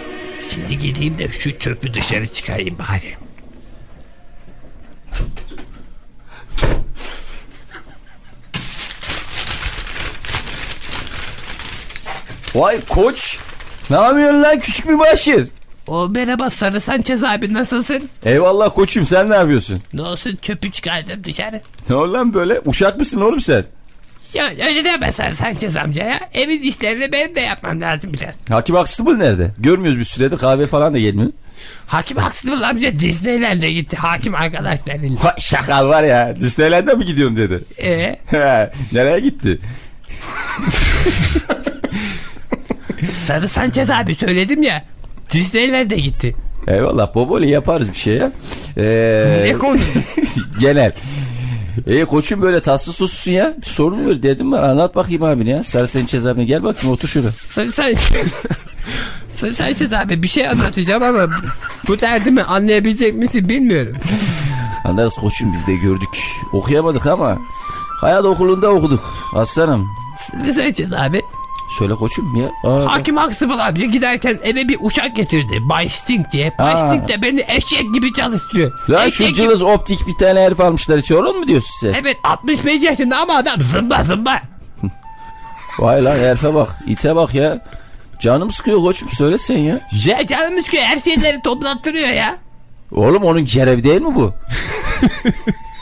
şimdi 0.49 0.77
gideyim 0.77 1.17
de 1.17 1.27
şu 1.27 1.59
çöpü 1.59 1.93
dışarı 1.93 2.27
çıkarayım 2.27 2.77
bari. 2.79 3.24
Vay 12.55 12.81
koç. 12.89 13.37
Ne 13.89 13.95
yapıyorsun 13.95 14.43
lan 14.43 14.59
küçük 14.59 14.89
bir 14.89 14.99
başır? 14.99 15.47
O 15.87 16.09
merhaba 16.09 16.49
Sarı 16.49 16.81
Sanchez 16.81 17.23
abi 17.23 17.53
nasılsın? 17.53 18.09
Eyvallah 18.25 18.75
koçum 18.75 19.05
sen 19.05 19.29
ne 19.29 19.35
yapıyorsun? 19.35 19.81
Ne 19.93 20.01
olsun 20.01 20.37
çöpü 20.41 20.71
çıkardım 20.71 21.23
dışarı. 21.23 21.61
Ne 21.89 21.95
oldu 21.95 22.13
lan 22.13 22.33
böyle? 22.33 22.61
Uşak 22.65 22.99
mısın 22.99 23.21
oğlum 23.21 23.39
sen? 23.39 23.65
Ya 24.33 24.45
öyle 24.67 24.85
deme 24.85 25.11
Sarı 25.11 25.35
Sanchez 25.35 25.77
amca 25.77 26.03
ya. 26.03 26.19
Evin 26.33 26.61
işlerini 26.61 27.11
benim 27.11 27.35
de 27.35 27.41
yapmam 27.41 27.81
lazım 27.81 28.13
biraz. 28.13 28.35
Hakim 28.49 28.75
Huxtable 28.75 29.19
nerede? 29.19 29.51
Görmüyoruz 29.57 29.99
bir 29.99 30.05
süredir 30.05 30.37
kahve 30.37 30.67
falan 30.67 30.93
da 30.93 30.99
gelmiyor. 30.99 31.31
Hakim 31.87 32.17
Huxtable 32.17 32.65
amca 32.65 32.99
Disneyland'e 32.99 33.71
gitti 33.71 33.95
hakim 33.97 34.35
arkadaşlarıyla. 34.35 35.17
Vay 35.23 35.33
şakal 35.39 35.89
var 35.89 36.03
ya. 36.03 36.35
Disneyland'e 36.41 36.93
mi 36.93 37.05
gidiyorum 37.05 37.37
dedi. 37.37 37.59
Ee, 37.83 38.19
Nereye 38.91 39.19
gitti? 39.19 39.59
Sarı 43.25 43.47
Sanchez 43.47 43.89
abi 43.89 44.15
söyledim 44.15 44.63
ya. 44.63 44.85
Disneyland'e 45.31 45.95
gitti. 45.95 46.35
Eyvallah 46.67 47.15
Boboli 47.15 47.49
yaparız 47.49 47.89
bir 47.91 47.97
şey 47.97 48.13
ya. 48.15 48.31
Ee, 48.77 49.41
Ne 49.45 49.57
konuştun? 49.57 50.03
genel. 50.59 50.91
E 51.87 52.05
koçum 52.05 52.41
böyle 52.41 52.59
tatsız 52.61 52.97
tuzsuzsun 52.97 53.31
ya. 53.31 53.53
Bir 53.61 53.65
sorun 53.65 53.99
mu 54.01 54.09
var 54.09 54.23
dedim 54.23 54.51
ben 54.51 54.57
anlat 54.57 54.95
bakayım 54.95 55.23
abine 55.23 55.49
ya. 55.49 55.63
Sarı 55.63 55.87
Sanchez 55.87 56.25
abine 56.25 56.45
gel 56.45 56.63
bakayım 56.63 56.93
otur 56.95 57.07
şurada. 57.07 57.31
Sarı 57.31 57.71
Sanchez... 57.71 58.33
Sarı 59.29 59.55
Sanchez 59.55 59.93
abi 59.93 60.23
bir 60.23 60.27
şey 60.27 60.47
anlatacağım 60.47 61.03
ama 61.03 61.27
bu 61.87 61.99
derdimi 62.01 62.43
anlayabilecek 62.43 63.15
misin 63.15 63.49
bilmiyorum. 63.49 63.95
Anlarız 64.85 65.13
koçum 65.15 65.53
biz 65.53 65.67
de 65.67 65.75
gördük. 65.75 66.09
Okuyamadık 66.53 67.05
ama 67.05 67.37
hayat 68.01 68.25
okulunda 68.25 68.69
okuduk. 68.69 69.13
Aslanım. 69.35 69.87
Sarı 70.31 70.53
Sanchez 70.53 70.93
abi 70.93 71.21
Söyle 71.77 71.95
koçum 71.95 72.35
ya. 72.35 72.47
Aa, 72.63 72.85
Hakim 72.85 73.17
Huxtable 73.17 73.63
abi 73.63 73.91
giderken 73.91 74.39
eve 74.43 74.67
bir 74.67 74.77
uşak 74.81 75.15
getirdi. 75.15 75.59
Bay 75.61 75.89
Sting 75.89 76.31
diye. 76.31 76.53
Bay 76.59 76.73
Aa. 76.73 76.77
Sting 76.77 77.07
de 77.07 77.21
beni 77.21 77.45
eşek 77.47 77.93
gibi 77.93 78.13
çalıştırıyor. 78.13 78.71
Lan 78.89 79.07
eşek 79.07 79.13
şu 79.13 79.23
gibi- 79.23 79.35
cılız 79.35 79.61
optik 79.61 80.07
bir 80.07 80.13
tane 80.13 80.39
herif 80.39 80.59
almışlar 80.59 80.97
içi 80.97 81.15
onun 81.15 81.39
mu 81.39 81.47
diyorsun 81.47 81.73
sen? 81.79 81.93
Evet 82.01 82.17
65 82.23 82.81
yaşında 82.81 83.17
ama 83.17 83.33
adam 83.35 83.61
zımba 83.61 84.03
zımba. 84.03 84.41
Vay 85.79 86.03
lan 86.03 86.17
herife 86.17 86.53
bak 86.53 86.69
ite 86.87 87.15
bak 87.15 87.33
ya. 87.35 87.59
Canım 88.19 88.51
sıkıyor 88.51 88.81
koçum 88.81 89.09
söyle 89.09 89.37
sen 89.37 89.57
ya. 89.57 89.79
Ya 90.05 90.27
canım 90.27 90.63
ki 90.63 90.81
her 90.81 90.99
şeyleri 90.99 91.41
toplattırıyor 91.41 92.09
ya. 92.09 92.37
Oğlum 92.91 93.23
onun 93.23 93.45
görevi 93.45 93.83
değil 93.83 94.01
mi 94.01 94.15
bu? 94.15 94.33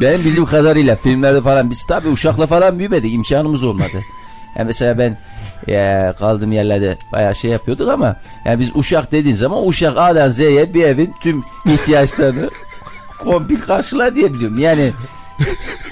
Benim 0.00 0.24
bildiğim 0.24 0.44
kadarıyla 0.44 0.96
filmlerde 0.96 1.40
falan 1.40 1.70
biz 1.70 1.86
tabii 1.86 2.08
uşakla 2.08 2.46
falan 2.46 2.78
büyümedik 2.78 3.14
imkanımız 3.14 3.62
olmadı. 3.64 3.88
Yani 4.56 4.66
mesela 4.66 4.98
ben 4.98 5.18
Ya 5.66 6.14
kaldığım 6.18 6.52
yerlerde 6.52 6.98
bayağı 7.12 7.34
şey 7.34 7.50
yapıyorduk 7.50 7.88
ama 7.88 8.16
yani 8.44 8.60
biz 8.60 8.70
uşak 8.76 9.12
dediğin 9.12 9.36
zaman 9.36 9.66
uşak 9.68 9.98
A'dan 9.98 10.28
Z'ye 10.28 10.74
bir 10.74 10.84
evin 10.84 11.14
tüm 11.22 11.44
ihtiyaçlarını 11.66 12.50
kompil 13.18 13.60
karşılar 13.60 14.14
diye 14.14 14.34
biliyorum. 14.34 14.58
Yani 14.58 14.92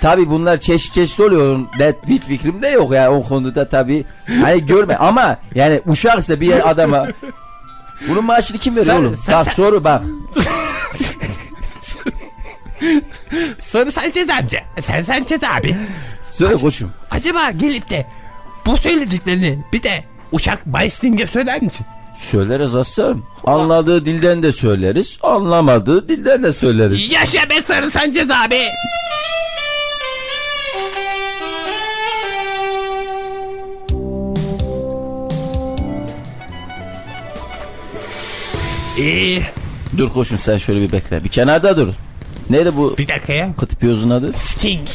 tabi 0.00 0.30
bunlar 0.30 0.58
çeşit 0.58 0.94
çeşit 0.94 1.20
oluyor. 1.20 1.58
Net 1.78 2.08
bir 2.08 2.18
fikrim 2.18 2.62
de 2.62 2.68
yok 2.68 2.94
yani 2.94 3.08
o 3.08 3.22
konuda 3.28 3.68
tabi 3.68 4.04
hani 4.42 4.66
görme 4.66 4.96
ama 4.96 5.36
yani 5.54 5.80
uşak 5.86 6.18
ise 6.18 6.40
bir 6.40 6.70
adama 6.70 7.06
bunun 8.08 8.24
maaşını 8.24 8.58
kim 8.58 8.76
veriyor 8.76 8.94
Sen- 8.96 9.02
oğlum? 9.02 9.16
sen- 9.16 9.34
bak 9.34 9.46
sen- 9.46 9.52
soru 9.52 9.84
bak. 9.84 10.02
Sarı 13.60 13.92
Sanchez 13.92 14.30
amca. 14.30 14.60
Sen 14.80 15.02
Sanchez 15.02 15.40
abi. 15.44 15.76
Söyle 16.32 16.54
koçum. 16.54 16.90
Acaba 17.10 17.50
gelip 17.50 17.90
de 17.90 18.06
bu 18.66 18.76
söylediklerini 18.76 19.58
bir 19.72 19.82
de 19.82 20.04
Uşak 20.32 20.66
Baysting'e 20.66 21.26
söyler 21.26 21.62
misin? 21.62 21.86
Söyleriz 22.14 22.74
aslanım. 22.74 23.26
Anladığı 23.44 24.06
dilden 24.06 24.42
de 24.42 24.52
söyleriz. 24.52 25.18
Anlamadığı 25.22 26.08
dilden 26.08 26.42
de 26.42 26.52
söyleriz. 26.52 27.10
Yaşa 27.10 27.50
be 27.50 27.62
Sarı 27.66 27.90
Sanchez 27.90 28.30
abi. 28.30 28.62
İyi. 38.98 39.42
Dur 39.98 40.12
koçum 40.12 40.38
sen 40.38 40.58
şöyle 40.58 40.80
bir 40.80 40.92
bekle. 40.92 41.24
Bir 41.24 41.28
kenarda 41.28 41.76
dur. 41.76 41.88
Neydi 42.50 42.76
bu 42.76 42.98
Bir 42.98 43.08
dakika 43.08 43.32
ya. 43.32 43.48
kıtıpiyozun 43.60 44.10
adı? 44.10 44.32
Sting. 44.36 44.88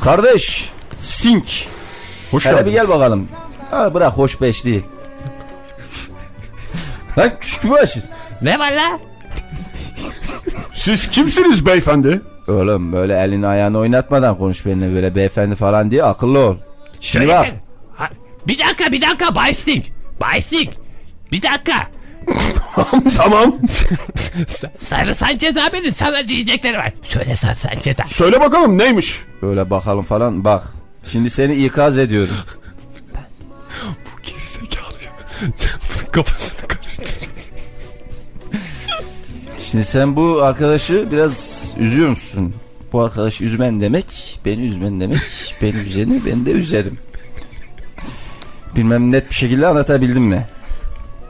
Kardeş. 0.00 0.70
Stink. 0.96 1.44
Hoş 2.30 2.46
Hele 2.46 2.66
bir 2.66 2.72
gel 2.72 2.88
bakalım. 2.88 3.28
Ha, 3.70 3.94
bırak 3.94 4.12
hoş 4.12 4.40
beş 4.40 4.64
değil. 4.64 4.82
Lan 7.18 7.32
küçük 7.40 7.64
bir 7.64 7.70
başız. 7.70 8.04
Ne 8.42 8.58
var 8.58 8.72
la? 8.72 8.98
Siz 10.74 11.10
kimsiniz 11.10 11.66
beyefendi? 11.66 12.20
Oğlum 12.48 12.92
böyle 12.92 13.18
elini 13.18 13.46
ayağını 13.46 13.78
oynatmadan 13.78 14.38
konuş 14.38 14.66
benimle 14.66 14.94
böyle 14.94 15.14
beyefendi 15.14 15.54
falan 15.56 15.90
diye 15.90 16.02
akıllı 16.04 16.38
ol. 16.38 16.56
Şimdi 17.00 17.28
bak. 17.28 17.46
Ha, 17.96 18.10
bir 18.46 18.58
dakika 18.58 18.92
bir 18.92 19.00
dakika 19.02 19.34
Bay 19.34 19.54
Sting. 19.54 19.84
Bay 20.20 20.42
Sting. 20.42 20.68
Bir 21.32 21.42
dakika. 21.42 21.86
Tamam. 23.16 23.58
Sarı 24.78 25.14
Sanchez 25.14 25.56
abinin 25.56 25.90
sana 25.90 26.28
diyecekleri 26.28 26.78
var. 26.78 26.92
Söyle 27.08 27.36
Sarı 27.36 27.56
Sanchez 27.56 28.00
abi. 28.00 28.08
Söyle 28.08 28.40
bakalım 28.40 28.78
neymiş? 28.78 29.20
Böyle 29.42 29.70
bakalım 29.70 30.04
falan 30.04 30.44
bak. 30.44 30.62
Şimdi 31.04 31.30
seni 31.30 31.54
ikaz 31.54 31.98
ediyorum. 31.98 32.34
Gerizekalı 34.22 35.02
ya. 35.04 35.10
Sen 35.56 35.70
bunun 35.94 36.12
kafasını 36.12 36.68
karıştır. 36.68 37.06
Şimdi 39.58 39.84
sen 39.84 40.16
bu 40.16 40.42
arkadaşı 40.42 41.08
biraz 41.12 41.64
üzüyor 41.78 42.08
musun? 42.08 42.54
Bu 42.92 43.00
arkadaşı 43.02 43.44
üzmen 43.44 43.80
demek, 43.80 44.40
beni 44.44 44.64
üzmen 44.64 45.00
demek, 45.00 45.20
beni 45.62 45.76
üzeni 45.76 46.22
ben 46.26 46.46
de 46.46 46.50
üzerim. 46.52 46.98
Bilmem 48.76 49.12
net 49.12 49.30
bir 49.30 49.34
şekilde 49.34 49.66
anlatabildim 49.66 50.22
mi? 50.22 50.46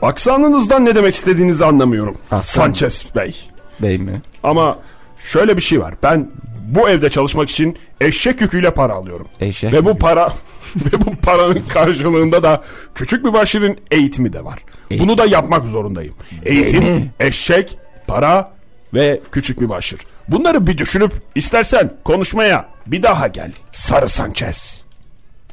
Aksanınızdan 0.01 0.85
ne 0.85 0.95
demek 0.95 1.15
istediğinizi 1.15 1.65
anlamıyorum. 1.65 2.17
Aksan. 2.31 2.63
Sanchez 2.63 3.05
Bey. 3.15 3.35
Bey 3.79 3.97
mi? 3.97 4.21
Ama 4.43 4.79
şöyle 5.17 5.57
bir 5.57 5.61
şey 5.61 5.79
var. 5.79 5.93
Ben 6.03 6.29
bu 6.67 6.89
evde 6.89 7.09
çalışmak 7.09 7.49
için 7.49 7.77
eşek 8.01 8.41
yüküyle 8.41 8.71
para 8.71 8.93
alıyorum. 8.93 9.27
Eşek 9.39 9.73
Ve 9.73 9.85
bu 9.85 9.97
para 9.97 10.27
ve 10.75 11.05
bu 11.05 11.15
paranın 11.15 11.63
karşılığında 11.69 12.43
da 12.43 12.61
küçük 12.95 13.25
bir 13.25 13.33
başarın 13.33 13.77
eğitimi 13.91 14.33
de 14.33 14.45
var. 14.45 14.59
Bunu 14.99 15.17
da 15.17 15.25
yapmak 15.25 15.65
zorundayım. 15.65 16.13
Eğitim, 16.45 16.83
mi? 16.83 17.11
eşek, 17.19 17.77
para 18.07 18.51
ve 18.93 19.19
küçük 19.31 19.61
bir 19.61 19.69
başır. 19.69 19.99
Bunları 20.27 20.67
bir 20.67 20.77
düşünüp 20.77 21.13
istersen 21.35 21.93
konuşmaya 22.03 22.69
bir 22.87 23.03
daha 23.03 23.27
gel. 23.27 23.51
Sarı 23.71 24.09
Sanchez. 24.09 24.83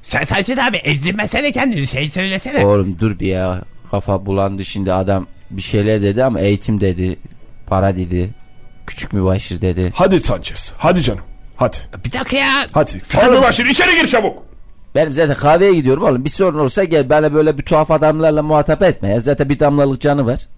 Sen 0.02 0.24
Sanchez 0.24 0.58
abi 0.58 0.76
ezdirmesene 0.76 1.52
kendini 1.52 1.86
şey 1.86 2.08
söylesene. 2.08 2.66
Oğlum 2.66 2.96
dur 3.00 3.18
bir 3.18 3.26
ya. 3.26 3.62
Kafa 3.94 4.26
bulandı 4.26 4.64
şimdi 4.64 4.92
adam 4.92 5.26
bir 5.50 5.62
şeyler 5.62 6.02
dedi 6.02 6.24
ama 6.24 6.40
eğitim 6.40 6.80
dedi. 6.80 7.18
Para 7.66 7.96
dedi. 7.96 8.30
Küçük 8.86 9.12
mübaşir 9.12 9.60
dedi. 9.60 9.92
Hadi 9.94 10.20
Sanchez. 10.20 10.72
Hadi 10.76 11.02
canım. 11.02 11.20
Hadi. 11.56 11.76
Bir 12.04 12.12
dakika 12.12 12.36
ya. 12.36 12.66
Hadi. 12.72 13.00
Küçük 13.00 13.22
bir 13.22 13.42
başır 13.42 13.66
içeri 13.66 14.00
gir 14.00 14.06
çabuk. 14.06 14.42
Benim 14.94 15.12
zaten 15.12 15.34
kahveye 15.34 15.74
gidiyorum 15.74 16.02
oğlum. 16.02 16.24
Bir 16.24 16.30
sorun 16.30 16.58
olursa 16.58 16.84
gel 16.84 17.10
bana 17.10 17.34
böyle 17.34 17.58
bir 17.58 17.62
tuhaf 17.62 17.90
adamlarla 17.90 18.42
muhatap 18.42 18.82
etme. 18.82 19.08
Ya. 19.08 19.20
Zaten 19.20 19.48
bir 19.48 19.58
damlalık 19.58 20.00
canı 20.00 20.26
var. 20.26 20.48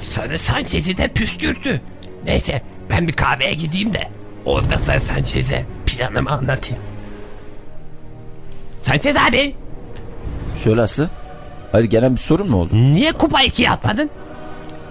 Sarı 0.00 0.38
Sanchez'i 0.38 0.98
de 0.98 1.08
püskürttü. 1.08 1.80
Neyse 2.24 2.62
ben 2.90 3.08
bir 3.08 3.12
kahveye 3.12 3.54
gideyim 3.54 3.94
de 3.94 4.08
orada 4.44 4.78
Sarı 4.78 5.00
Sanchez'e 5.00 5.66
planımı 5.86 6.30
anlatayım. 6.30 6.82
Sanchez 8.80 9.16
abi 9.16 9.54
Söyle 10.54 10.82
Aslı. 10.82 11.10
Hadi 11.72 11.88
gene 11.88 12.12
bir 12.12 12.16
sorun 12.16 12.50
mu 12.50 12.56
oldu? 12.56 12.74
niye 12.74 13.12
kupa 13.12 13.42
ikiye 13.42 13.70
atmadın? 13.70 14.10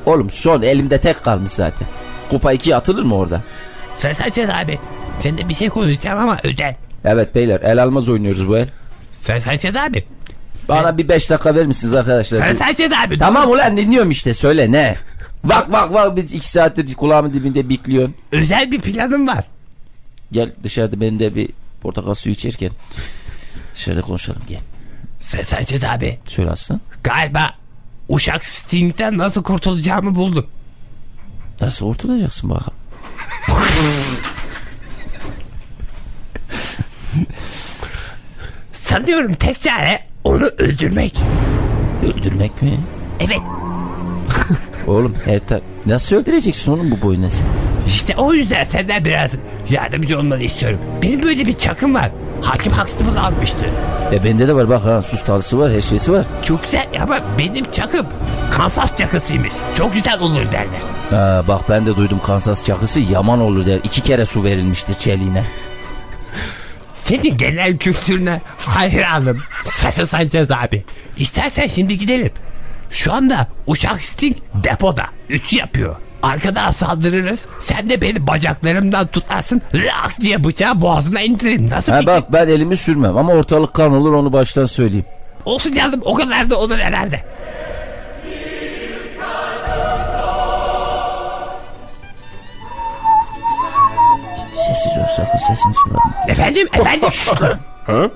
Oğlum 0.05 0.29
son 0.29 0.61
elimde 0.61 1.01
tek 1.01 1.23
kalmış 1.23 1.51
zaten. 1.51 1.87
Kupa 2.29 2.51
2 2.53 2.75
atılır 2.75 3.03
mı 3.03 3.15
orada? 3.15 3.41
Sarı 3.95 4.15
Sanchez 4.15 4.49
abi 4.49 4.79
seninle 5.19 5.49
bir 5.49 5.53
şey 5.53 5.69
konuşacağım 5.69 6.19
ama 6.19 6.37
özel. 6.43 6.75
Evet 7.05 7.35
beyler 7.35 7.61
el 7.61 7.83
almaz 7.83 8.09
oynuyoruz 8.09 8.47
bu 8.47 8.57
el. 8.57 8.67
Sarı 9.11 9.41
Sanchez 9.41 9.75
abi. 9.75 10.05
Bana 10.69 10.97
bir 10.97 11.09
5 11.09 11.29
dakika 11.29 11.55
verir 11.55 11.65
misiniz 11.65 11.93
arkadaşlar? 11.93 12.37
Sarı 12.37 12.55
Sanchez 12.55 12.91
abi. 13.05 13.17
Tamam 13.19 13.49
ulan 13.51 13.77
dinliyorum 13.77 14.11
işte 14.11 14.33
söyle 14.33 14.71
ne? 14.71 14.95
Vak 15.45 15.71
vak 15.71 15.93
vak 15.93 16.15
biz 16.15 16.33
2 16.33 16.49
saattir 16.49 16.95
kulağımın 16.95 17.33
dibinde 17.33 17.69
bekliyorsun. 17.69 18.15
Özel 18.31 18.71
bir 18.71 18.81
planım 18.81 19.27
var. 19.27 19.43
Gel 20.31 20.51
dışarıda 20.63 21.01
ben 21.01 21.19
de 21.19 21.35
bir 21.35 21.49
portakal 21.81 22.13
suyu 22.13 22.33
içerken 22.33 22.71
dışarıda 23.75 24.01
konuşalım 24.01 24.41
gel. 24.47 24.59
Sanchez 25.21 25.83
abi 25.83 26.19
Söyle 26.27 26.49
Aslan. 26.49 26.81
galiba 27.03 27.53
Uşak 28.09 28.45
Sting'den 28.45 29.17
nasıl 29.17 29.43
kurtulacağımı 29.43 30.15
buldum. 30.15 30.47
Nasıl 31.61 31.85
ortalayacaksın 31.85 32.49
bakalım? 32.49 32.73
Sanıyorum 38.73 39.33
tek 39.33 39.61
çare 39.61 39.99
onu 40.23 40.45
öldürmek. 40.45 41.17
Öldürmek 42.03 42.61
mi? 42.61 42.79
Evet 43.19 43.39
Oğlum 44.87 45.15
her 45.25 45.37
tar- 45.37 45.61
Nasıl 45.85 46.15
öldüreceksin 46.15 46.71
oğlum 46.71 46.91
bu 46.91 47.01
boyu 47.07 47.21
nasıl? 47.21 47.45
işte 47.87 48.15
o 48.17 48.33
yüzden 48.33 48.63
senden 48.63 49.05
biraz 49.05 49.31
yardımcı 49.69 50.19
olmanı 50.19 50.43
istiyorum. 50.43 50.79
Benim 51.03 51.23
böyle 51.23 51.45
bir 51.45 51.53
çakım 51.53 51.93
var. 51.93 52.11
Hakim 52.41 52.71
haksızımız 52.71 53.17
almıştı. 53.17 53.65
E 54.13 54.23
bende 54.23 54.47
de 54.47 54.55
var 54.55 54.69
bak 54.69 54.85
ha 54.85 55.01
sus 55.01 55.23
talısı 55.23 55.59
var 55.59 55.71
her 55.73 55.81
şeysi 55.81 56.11
var. 56.11 56.25
Çok 56.45 56.63
güzel 56.63 56.87
ama 57.01 57.19
benim 57.37 57.71
çakım 57.71 58.05
Kansas 58.51 58.97
çakısıymış. 58.97 59.53
Çok 59.77 59.93
güzel 59.93 60.19
olur 60.19 60.45
derler. 60.51 60.81
Ha, 61.09 61.43
bak 61.47 61.61
ben 61.69 61.85
de 61.85 61.95
duydum 61.95 62.19
Kansas 62.25 62.65
çakısı 62.65 62.99
yaman 62.99 63.39
olur 63.41 63.65
der. 63.65 63.79
İki 63.83 64.01
kere 64.01 64.25
su 64.25 64.43
verilmiştir 64.43 64.93
çeliğine. 64.93 65.43
Senin 66.95 67.37
genel 67.37 67.77
kültürüne 67.77 68.41
hayranım. 68.57 69.37
Saçı 69.65 70.07
Sanchez 70.07 70.51
abi. 70.51 70.83
İstersen 71.17 71.67
şimdi 71.67 71.97
gidelim. 71.97 72.31
Şu 72.91 73.13
anda 73.13 73.47
Uşak 73.67 74.01
Sting 74.01 74.37
depoda. 74.63 75.03
Ütü 75.29 75.55
yapıyor. 75.55 75.95
Arkadan 76.23 76.71
saldırırız. 76.71 77.45
Sen 77.59 77.89
de 77.89 78.01
beni 78.01 78.27
bacaklarımdan 78.27 79.07
tutarsın. 79.07 79.61
Lak 79.73 80.19
diye 80.21 80.43
bıçağı 80.43 80.81
boğazına 80.81 81.21
indiririm. 81.21 81.69
Nasıl 81.69 81.91
Ha 81.91 82.05
bak 82.05 82.33
ben 82.33 82.47
elimi 82.47 82.77
sürmem 82.77 83.17
ama 83.17 83.33
ortalık 83.33 83.73
kan 83.73 83.91
olur 83.93 84.13
onu 84.13 84.33
baştan 84.33 84.65
söyleyeyim. 84.65 85.05
Olsun 85.45 85.73
canım 85.73 86.01
o 86.05 86.13
kadar 86.13 86.49
da 86.49 86.59
olur 86.59 86.77
herhalde. 86.77 87.23
Sessiz 94.55 94.97
ol 94.97 95.05
sakın 95.15 95.37
sesini 95.37 95.73
çıkarma. 95.73 96.13
Efendim 96.27 96.67
efendim. 96.73 97.09
Ha? 97.85 98.09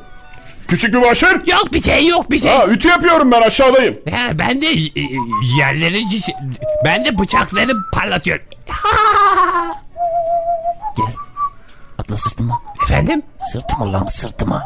Küçük 0.67 0.93
bir 0.93 1.01
başır. 1.01 1.47
yok 1.47 1.73
bir 1.73 1.81
şey 1.83 2.07
yok 2.07 2.31
bir 2.31 2.39
şey. 2.39 2.51
Ha, 2.51 2.65
ütü 2.67 2.87
yapıyorum 2.87 3.31
ben 3.31 3.41
aşağıdayım. 3.41 3.97
Ha, 4.11 4.39
ben 4.39 4.61
de 4.61 4.67
e, 4.67 4.71
e, 5.01 5.07
yerleri 5.59 6.03
ben 6.85 7.05
de 7.05 7.17
bıçakları 7.17 7.71
parlatıyorum. 7.93 8.45
Atla 11.97 12.17
sırtıma. 12.17 12.61
Efendim? 12.83 13.21
Sırtıma 13.51 13.93
lan 13.93 14.05
sırtıma. 14.05 14.65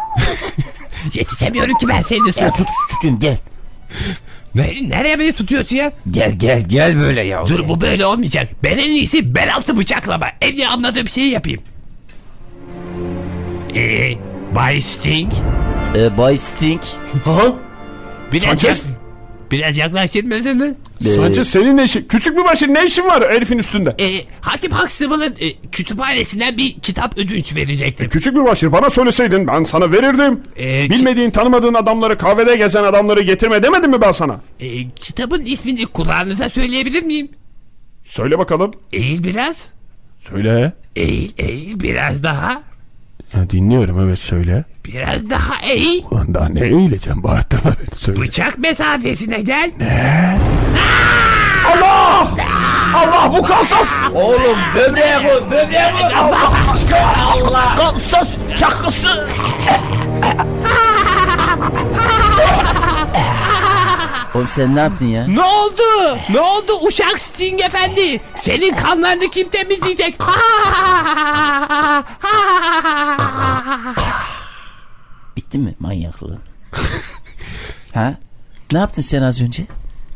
Yetişemiyorum 1.13 1.77
ki 1.77 1.88
ben 1.88 2.01
seni 2.01 2.27
Ya 2.27 2.33
sor. 2.33 2.49
tut 2.57 2.67
tutun 2.89 3.19
gel. 3.19 3.38
Ne- 4.55 4.89
Nereye 4.89 5.19
beni 5.19 5.33
tutuyorsun 5.33 5.75
ya? 5.75 5.91
Gel 6.12 6.31
gel 6.31 6.62
gel 6.62 6.99
böyle 6.99 7.21
ya. 7.21 7.47
Dur 7.47 7.67
bu 7.69 7.81
böyle 7.81 8.05
olmayacak. 8.05 8.49
Ben 8.63 8.77
en 8.77 8.89
iyisi 8.89 9.35
bel 9.35 9.55
altı 9.55 9.77
bıçaklama. 9.77 10.27
En 10.41 10.53
iyi 10.53 10.67
anladığım 10.67 11.07
şeyi 11.09 11.31
yapayım. 11.31 11.62
Eee 13.75 14.17
Bay 14.55 14.81
Sting 14.81 15.31
E, 15.95 16.17
Bay 16.17 16.38
Sting. 16.38 16.82
Ha? 17.25 17.54
Biraz, 18.34 18.43
Sanchez? 18.49 18.86
yak- 18.86 18.95
biraz 19.52 19.78
yaklaşır 19.78 20.23
mısınız? 20.23 20.78
E, 21.06 21.10
Sanchez 21.10 21.47
senin 21.49 21.78
ne 21.78 21.84
işin? 21.84 22.06
Küçük 22.08 22.38
bir 22.38 22.43
başın 22.43 22.73
ne 22.73 22.86
işin 22.86 23.04
var 23.06 23.32
herifin 23.32 23.58
üstünde? 23.58 23.95
E, 23.99 24.21
Hakim 24.41 24.71
Huxtable'ın 24.71 25.36
e, 25.39 25.54
kütüphanesinden 25.71 26.58
bir 26.58 26.80
kitap 26.80 27.17
ödünç 27.17 27.56
verecektim. 27.56 28.10
Küçük 28.10 28.36
bir 28.36 28.43
başır 28.45 28.71
bana 28.71 28.89
söyleseydin 28.89 29.47
ben 29.47 29.63
sana 29.63 29.91
verirdim. 29.91 30.41
Ee, 30.60 30.89
Bilmediğin 30.89 31.30
tanımadığın 31.32 31.73
adamları 31.73 32.17
kahvede 32.17 32.56
gezen 32.56 32.84
adamları 32.84 33.21
getirme 33.21 33.63
demedim 33.63 33.91
mi 33.91 34.02
ben 34.02 34.12
sana? 34.12 34.41
E, 34.60 34.89
kitabın 34.89 35.45
ismini 35.45 35.86
kulağınıza 35.86 36.49
söyleyebilir 36.49 37.04
miyim? 37.04 37.30
Söyle 38.06 38.39
bakalım. 38.39 38.71
Eğil 38.93 39.23
biraz. 39.23 39.56
Söyle. 40.30 40.73
Eğil 40.95 41.32
eğil 41.38 41.80
biraz 41.80 42.23
daha. 42.23 42.62
Ya 43.33 43.49
dinliyorum 43.49 43.99
evet 44.07 44.19
söyle. 44.19 44.63
Biraz 44.85 45.29
daha 45.29 45.61
eğil. 45.61 46.03
Ulan 46.11 46.33
daha 46.33 46.49
ne 46.49 46.59
eğileceğim 46.59 47.23
bağırtma 47.23 47.59
beni 47.65 47.99
söyle. 47.99 48.21
Bıçak 48.21 48.57
mesafesine 48.57 49.41
gel. 49.41 49.71
Allah 52.95 53.33
bu 53.37 53.41
kalsas. 53.43 53.87
Oğlum 54.13 54.57
böbreğe 54.75 55.17
koy 55.17 55.51
böbreğe 55.51 55.91
koy. 55.91 56.15
Allah 56.17 56.51
sen 64.49 64.75
ne 64.75 64.79
yaptın 64.79 65.05
ya? 65.05 65.27
Ne 65.27 65.41
oldu? 65.41 66.17
Ne 66.29 66.39
oldu 66.39 66.71
uşak 66.88 67.19
Sting 67.19 67.62
efendi? 67.62 68.21
Senin 68.35 68.73
kanlarını 68.73 69.29
kim 69.29 69.49
temizleyecek? 69.49 70.15
Bitti 75.38 75.57
mi 75.57 75.75
manyaklığın? 75.79 76.39
ha? 77.93 78.13
Ne 78.71 78.77
yaptın 78.79 79.01
sen 79.01 79.21
az 79.21 79.41
önce? 79.41 79.63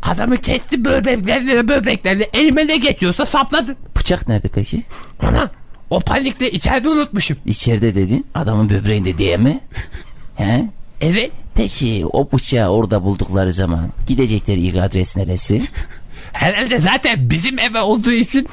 Adamı 0.02 0.38
kesti 0.38 0.86
böbreklerine 0.86 1.68
böbreklerine 1.68 2.24
elime 2.34 2.68
ne 2.68 2.78
geçiyorsa 2.78 3.26
sapladım. 3.26 3.76
Bıçak 3.98 4.28
nerede 4.28 4.48
peki? 4.48 4.84
Ana 5.22 5.52
o 5.90 6.00
panikle 6.00 6.52
içeride 6.52 6.90
unutmuşum. 6.90 7.38
İçeride 7.46 7.96
dedin 7.96 8.28
adamın 8.36 8.70
böbreğinde 8.70 9.18
diye 9.18 9.38
mi? 9.38 9.60
He? 10.36 10.70
Evet. 11.04 11.32
Peki 11.56 12.06
o 12.14 12.32
bıçağı 12.32 12.70
orada 12.70 13.04
buldukları 13.04 13.52
zaman 13.52 13.90
gidecekleri 14.08 14.60
ilk 14.60 14.76
adres 14.76 15.18
neresi? 15.18 15.62
Herhalde 16.34 16.78
zaten 16.78 17.30
bizim 17.30 17.60
eve 17.60 17.82
olduğu 17.82 18.12
için 18.12 18.48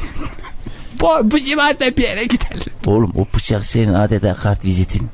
bu, 1.00 1.06
bu 1.30 1.40
civarda 1.40 1.96
bir 1.96 2.02
yere 2.02 2.24
giderler. 2.24 2.66
Oğlum 2.86 3.12
o 3.16 3.36
bıçak 3.36 3.66
senin 3.66 3.94
adeta 3.94 4.34
kart 4.34 4.64
vizitin. 4.64 5.08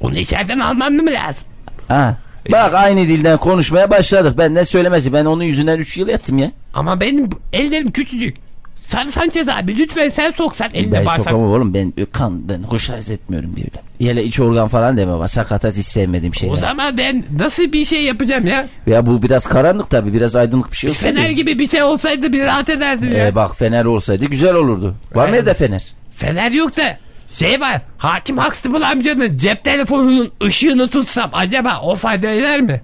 Onu 0.00 0.18
içeriden 0.18 0.58
almam 0.58 0.92
mı 0.92 1.10
lazım? 1.10 1.44
Ha. 1.88 2.16
Bak 2.52 2.74
aynı 2.74 3.00
dilden 3.00 3.38
konuşmaya 3.38 3.90
başladık. 3.90 4.38
Ben 4.38 4.54
ne 4.54 4.64
söylemesi. 4.64 5.12
Ben 5.12 5.24
onun 5.24 5.42
yüzünden 5.42 5.78
3 5.78 5.96
yıl 5.96 6.08
yattım 6.08 6.38
ya. 6.38 6.52
Ama 6.74 7.00
benim 7.00 7.30
ellerim 7.52 7.90
küçücük. 7.90 8.36
Sarı 8.80 9.10
Sanchez 9.12 9.48
abi 9.48 9.78
lütfen 9.78 10.08
sen 10.08 10.32
soksan 10.36 10.68
eline 10.74 10.92
Ben 10.92 11.06
bağırsak. 11.06 11.24
sokamam 11.26 11.50
oğlum. 11.52 11.74
Ben 11.74 11.92
kan 12.12 12.48
ben 12.48 12.62
hoşnut 12.62 13.10
etmiyorum 13.10 13.50
böyle. 13.56 14.10
Hele 14.12 14.24
iç 14.24 14.40
organ 14.40 14.68
falan 14.68 14.96
deme 14.96 15.12
bana. 15.12 15.28
Sakatat 15.28 15.76
hiç 15.76 15.86
sevmediğim 15.86 16.32
O 16.36 16.38
şeyler. 16.38 16.56
zaman 16.56 16.98
ben 16.98 17.24
nasıl 17.38 17.72
bir 17.72 17.84
şey 17.84 18.04
yapacağım 18.04 18.46
ya? 18.46 18.66
Ya 18.86 19.06
bu 19.06 19.22
biraz 19.22 19.46
karanlık 19.46 19.90
tabii. 19.90 20.14
Biraz 20.14 20.36
aydınlık 20.36 20.70
bir 20.72 20.76
şey 20.76 20.90
olsaydı. 20.90 21.16
Fener 21.16 21.30
gibi 21.30 21.58
bir 21.58 21.68
şey 21.68 21.82
olsaydı 21.82 22.32
bir 22.32 22.40
rahat 22.46 22.68
edersin 22.68 23.12
ya. 23.14 23.26
Ee, 23.26 23.34
bak 23.34 23.56
fener 23.56 23.84
olsaydı 23.84 24.24
güzel 24.26 24.54
olurdu. 24.54 24.94
Var 25.14 25.28
mı 25.28 25.36
evde 25.36 25.54
fener? 25.54 25.92
Fener 26.16 26.50
yok 26.50 26.76
da 26.76 26.98
şey 27.28 27.60
var. 27.60 27.80
Hakim 27.98 28.38
Huxtable 28.38 28.86
amcanın 28.86 29.36
cep 29.38 29.64
telefonunun 29.64 30.30
ışığını 30.44 30.88
tutsam 30.88 31.30
acaba 31.32 31.80
o 31.82 31.94
fayda 31.96 32.28
eder 32.30 32.60
mi? 32.60 32.80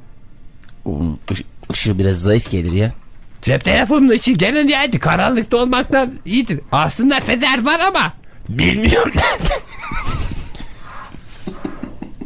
Oğlum, 0.84 1.18
ışığı 1.72 1.98
biraz 1.98 2.16
zayıf 2.20 2.50
gelir 2.50 2.72
ya. 2.72 2.92
Cep 3.46 3.64
telefonunun 3.64 4.08
ışığı 4.08 4.32
gene 4.32 4.66
nihayeti 4.66 4.98
karanlıkta 4.98 5.56
olmaktan 5.56 6.10
iyidir. 6.24 6.60
Aslında 6.72 7.20
fener 7.20 7.64
var 7.64 7.80
ama 7.88 8.12
bilmiyorum. 8.48 9.12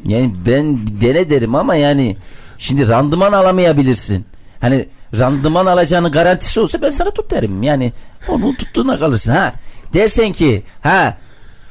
Yani 0.05 0.33
ben 0.47 0.79
dene 1.01 1.31
derim 1.31 1.55
ama 1.55 1.75
yani 1.75 2.17
şimdi 2.59 2.89
randıman 2.89 3.33
alamayabilirsin. 3.33 4.27
Hani 4.61 4.89
randıman 5.19 5.67
alacağını 5.67 6.11
garantisi 6.11 6.61
olsa 6.61 6.83
ben 6.83 6.91
sana 6.91 7.11
tut 7.11 7.31
derim. 7.31 7.63
Yani 7.63 7.93
onu 8.29 8.55
tuttuğuna 8.57 8.99
kalırsın 8.99 9.33
ha. 9.33 9.55
Dersen 9.95 10.33
ki 10.33 10.63
ha 10.81 11.19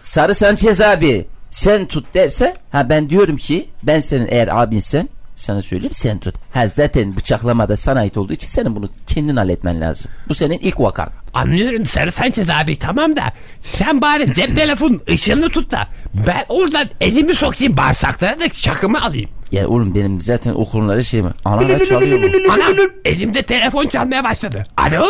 Sarı 0.02 0.36
Sanchez 0.36 0.82
abi 0.82 1.26
sen 1.52 1.86
tut 1.86 2.14
derse 2.14 2.56
ha 2.72 2.90
ben 2.90 3.10
diyorum 3.10 3.38
ki 3.38 3.70
ben 3.84 4.00
senin 4.00 4.28
eğer 4.30 4.62
abinsen 4.62 5.10
sana 5.40 5.62
söyleyeyim 5.62 5.94
sen 5.94 6.20
tut. 6.20 6.36
Ha 6.54 6.68
zaten 6.68 7.16
bıçaklama 7.16 7.70
da 7.70 7.78
sana 7.78 8.00
ait 8.00 8.18
olduğu 8.18 8.34
için 8.34 8.48
senin 8.48 8.76
bunu 8.76 8.90
kendin 9.08 9.36
halletmen 9.36 9.82
lazım. 9.82 10.12
Bu 10.30 10.34
senin 10.34 10.60
ilk 10.60 10.80
vakan. 10.80 11.10
Anlıyorum 11.34 11.86
Sarı 11.86 12.12
Sanchez 12.12 12.50
abi 12.50 12.76
tamam 12.76 13.16
da 13.16 13.22
sen 13.62 14.02
bari 14.02 14.34
cep 14.34 14.56
telefonun 14.56 15.00
ışığını 15.10 15.50
tut 15.50 15.72
da 15.72 15.88
ben 16.28 16.46
oradan 16.50 16.88
elimi 17.02 17.36
sokayım 17.36 17.78
bağırsaklara 17.78 18.40
da 18.40 18.50
çakımı 18.50 19.02
alayım. 19.02 19.30
Ya 19.52 19.68
oğlum 19.68 19.96
benim 19.96 20.22
zaten 20.22 20.54
o 20.56 20.66
konuları 20.66 21.04
şey 21.04 21.22
mi? 21.22 21.30
Anana 21.46 21.86
çalıyor. 21.86 22.32
Anam 22.52 22.76
elimde 23.06 23.42
telefon 23.42 23.88
çalmaya 23.88 24.24
başladı. 24.24 24.64
Alo 24.78 25.06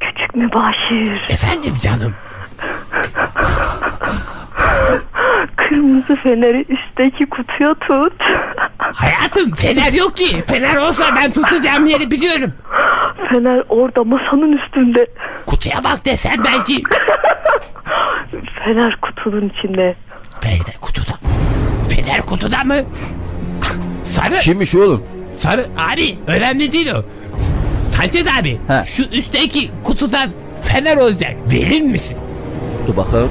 Küçük 0.00 0.34
mübaşir. 0.34 1.32
efendim 1.32 1.74
canım. 1.82 2.14
Kırmızı 5.56 6.16
feneri 6.16 6.64
üstteki 6.68 7.26
kutuya 7.26 7.74
tut. 7.74 8.12
Hayatım 8.78 9.54
fener 9.54 9.92
yok 9.92 10.16
ki. 10.16 10.42
Fener 10.46 10.76
olsa 10.76 11.04
ben 11.16 11.32
tutacağım 11.32 11.86
yeri 11.86 12.10
biliyorum. 12.10 12.52
Fener 13.28 13.62
orada 13.68 14.04
masanın 14.04 14.52
üstünde. 14.58 15.06
Kutuya 15.46 15.84
bak 15.84 16.04
desen 16.04 16.44
belki. 16.44 16.82
Fener 18.64 18.98
kutunun 19.02 19.48
içinde. 19.58 19.94
Fener 20.40 20.76
kutuda. 20.80 21.12
Fener 21.88 22.22
kutuda 22.26 22.64
mı? 22.64 22.76
Sarı, 24.04 24.34
Kimmiş 24.36 24.74
oğlum? 24.74 25.04
sarı, 25.34 25.66
abi 25.92 26.18
önemli 26.26 26.72
değil 26.72 26.92
o. 26.94 27.04
Sanchez 27.96 28.26
abi, 28.40 28.60
Ha. 28.68 28.84
şu 28.86 29.02
üstteki 29.02 29.70
kutudan 29.84 30.30
fener 30.62 30.96
olacak. 30.96 31.32
Verir 31.52 31.80
misin? 31.82 32.18
Dur 32.88 32.96
bakalım. 32.96 33.30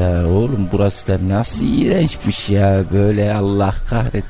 Ya 0.00 0.26
oğlum 0.26 0.68
burası 0.72 1.06
da 1.08 1.18
nasıl 1.36 1.66
iğrençmiş 1.66 2.50
ya 2.50 2.82
böyle 2.92 3.34
Allah 3.34 3.74
kahret. 3.90 4.24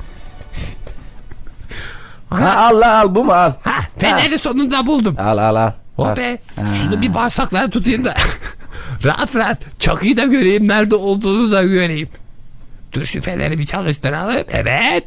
Ha 2.29 2.55
al 2.57 2.81
lan, 2.81 2.89
al 3.05 3.15
bu 3.15 3.23
mu 3.23 3.31
al. 3.33 3.51
Ha, 3.63 3.71
feneri 3.97 4.39
sonunda 4.39 4.85
buldum. 4.85 5.15
Al 5.19 5.37
al 5.37 5.55
al. 5.55 5.71
Oh 5.97 6.07
Al. 6.07 6.17
be, 6.17 6.37
şunu 6.81 7.01
bir 7.01 7.13
bağırsaklara 7.13 7.69
tutayım 7.69 8.05
da. 8.05 8.13
rahat 9.03 9.35
rahat 9.35 9.61
çakıyı 9.79 10.17
da 10.17 10.25
göreyim, 10.25 10.67
nerede 10.67 10.95
olduğunu 10.95 11.51
da 11.51 11.63
göreyim. 11.63 12.09
Dur 12.93 13.05
şu 13.05 13.21
feneri 13.21 13.59
bir 13.59 13.65
çalıştıralım. 13.65 14.43
Evet. 14.51 15.03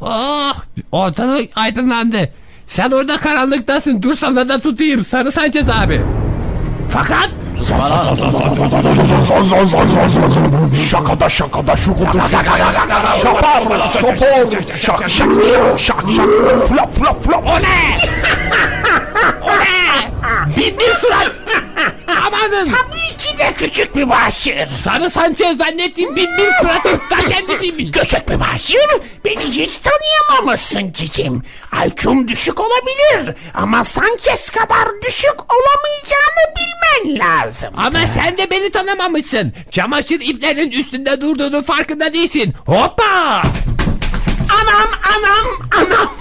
Oh, 0.00 0.54
ortalık 0.92 1.50
aydınlandı. 1.56 2.32
Sen 2.66 2.90
orada 2.90 3.16
karanlıktasın. 3.16 4.02
Dur 4.02 4.14
sana 4.14 4.48
da 4.48 4.60
tutayım. 4.60 5.04
Sarı 5.04 5.32
Sanchez 5.32 5.68
abi. 5.68 6.00
Fakat 6.88 7.30
Şakada 10.90 11.28
şakada 11.28 11.76
şukudu 11.76 12.20
şakada 12.30 12.74
şapar 13.22 13.92
topor 14.00 14.50
şak 14.80 15.10
şak 15.10 15.38
şak 15.78 16.04
şak 16.16 16.30
flap 16.68 16.94
flap 16.94 17.24
flap 17.24 17.46
o 17.46 17.62
ne? 17.62 17.98
o 19.42 19.50
ne? 19.50 20.56
Bin 20.56 20.78
bir 20.78 20.94
surat. 20.94 21.32
Amanın. 22.26 22.64
Tabii 22.64 23.16
ki 23.18 23.38
de 23.38 23.52
küçük 23.58 23.96
bir 23.96 24.08
başır. 24.08 24.68
Sarı 24.84 25.10
Sanchez 25.10 25.56
zannettiğim 25.56 26.16
bin 26.16 26.36
bir 26.38 26.50
suratın 26.60 27.00
ta 27.10 27.28
kendisiymiş. 27.28 27.90
Küçük 27.90 28.28
bir 28.28 28.40
başır, 28.40 29.00
beni 29.24 29.44
hiç 29.44 29.78
tanıyamamışsın 29.78 30.92
cicim. 30.92 31.42
IQ'm 31.86 32.28
düşük 32.28 32.60
olabilir 32.60 33.34
ama 33.54 33.84
Sanchez 33.84 34.50
kadar 34.50 34.88
düşük 35.06 35.36
olamayacağını 35.52 36.54
bilmen 36.56 36.65
lazım. 37.64 37.74
Ama 37.76 38.06
sen 38.06 38.38
de 38.38 38.50
beni 38.50 38.70
tanımamışsın. 38.70 39.52
Çamaşır 39.70 40.20
iplerinin 40.20 40.70
üstünde 40.70 41.20
durduğunun 41.20 41.62
farkında 41.62 42.12
değilsin. 42.14 42.54
Hoppa! 42.66 43.42
Anam, 44.60 44.88
anam, 45.16 45.46
anam. 45.76 46.14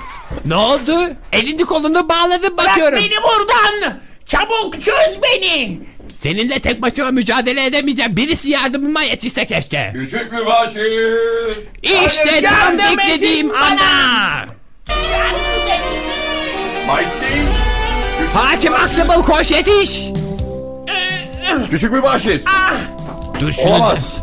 Ne 0.45 0.55
oldu? 0.55 1.13
Elini 1.31 1.65
kolunu 1.65 2.09
bağladın 2.09 2.57
Bırak 2.57 2.69
bakıyorum. 2.69 2.99
beni 2.99 3.15
buradan. 3.23 3.99
Çabuk 4.25 4.73
çöz 4.83 5.19
beni. 5.23 5.79
Seninle 6.11 6.59
tek 6.59 6.81
başıma 6.81 7.11
mücadele 7.11 7.65
edemeyeceğim. 7.65 8.17
Birisi 8.17 8.49
yardımıma 8.49 9.01
yetişse 9.03 9.45
keşke. 9.45 9.91
Küçük 9.93 10.31
mübaşir. 10.31 11.17
İşte 11.83 12.41
tam 12.41 12.43
yardım 12.43 12.79
edin 12.85 12.97
beklediğim 12.97 13.49
bana. 13.49 13.65
ana. 13.65 14.45
Hakim 18.33 18.73
Aksabıl 18.73 19.23
koş 19.23 19.51
yetiş. 19.51 20.01
Küçük 21.69 21.91
mübaşir. 21.91 22.43
Dur 23.39 23.51
şunu. 23.51 23.69
Olamaz. 23.73 24.17